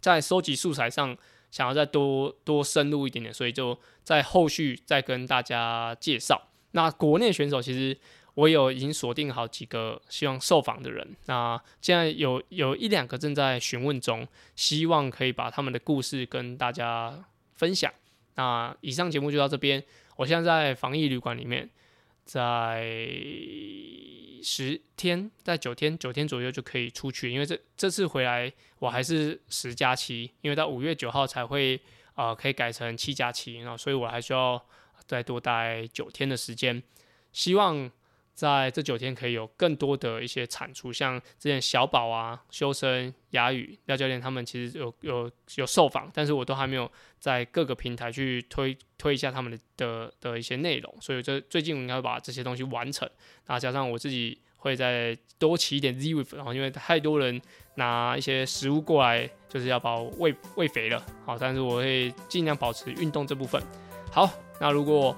[0.01, 1.16] 在收集素材上
[1.51, 6.49] 想要再多多深入一点点，所以就在后续再跟大家介绍。
[6.72, 7.99] 那国内选手其实。
[8.36, 17.24] 我有已经锁定好几个希望受访的人，那现在有有一两个正在询问中，希望可以把他们的故事跟大家
[17.55, 17.90] 分享。
[18.34, 19.82] 那以上节目就到这边，
[20.16, 21.70] 我现在在防疫旅馆里面，
[22.27, 22.85] 在
[24.43, 31.81] 十天，在九天九天左右就可以出去，因为这这次回来我还是十加七，因为到五月九号才会
[32.16, 34.62] 呃可以改成七加七，然后所以我还需要
[35.07, 36.83] 再多待九天的时间，
[37.33, 37.91] 希望。
[38.37, 53.09] 在这九天可以有更多的一些产出，像之前小宝啊、修身、雅宇、廖教练他们其实有有有受访，但是我都还没有在各个平台去推推一下他们的的的一些内容，所以这最近我应该会把这些东西完成，
[53.47, 57.41] 然后加上我自己会再多起一点 Z with，然后因为太多人
[57.76, 63.62] 拿一些食物过来，就是要把我喂喂肥了，好，但是我会尽量保持运动这部分。
[64.12, 64.28] 好，
[64.61, 65.16] 那如果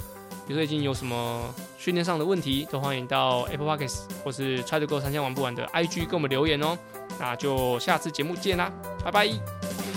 [0.48, 6.76] 比如说，已经有什么训练上的问题，都欢迎到 Apple Pockets 或是 Try to Go 三千玩不完的 IG 给我们留言哦。
[7.20, 8.72] 那就下次节目见啦，
[9.04, 9.87] 拜拜。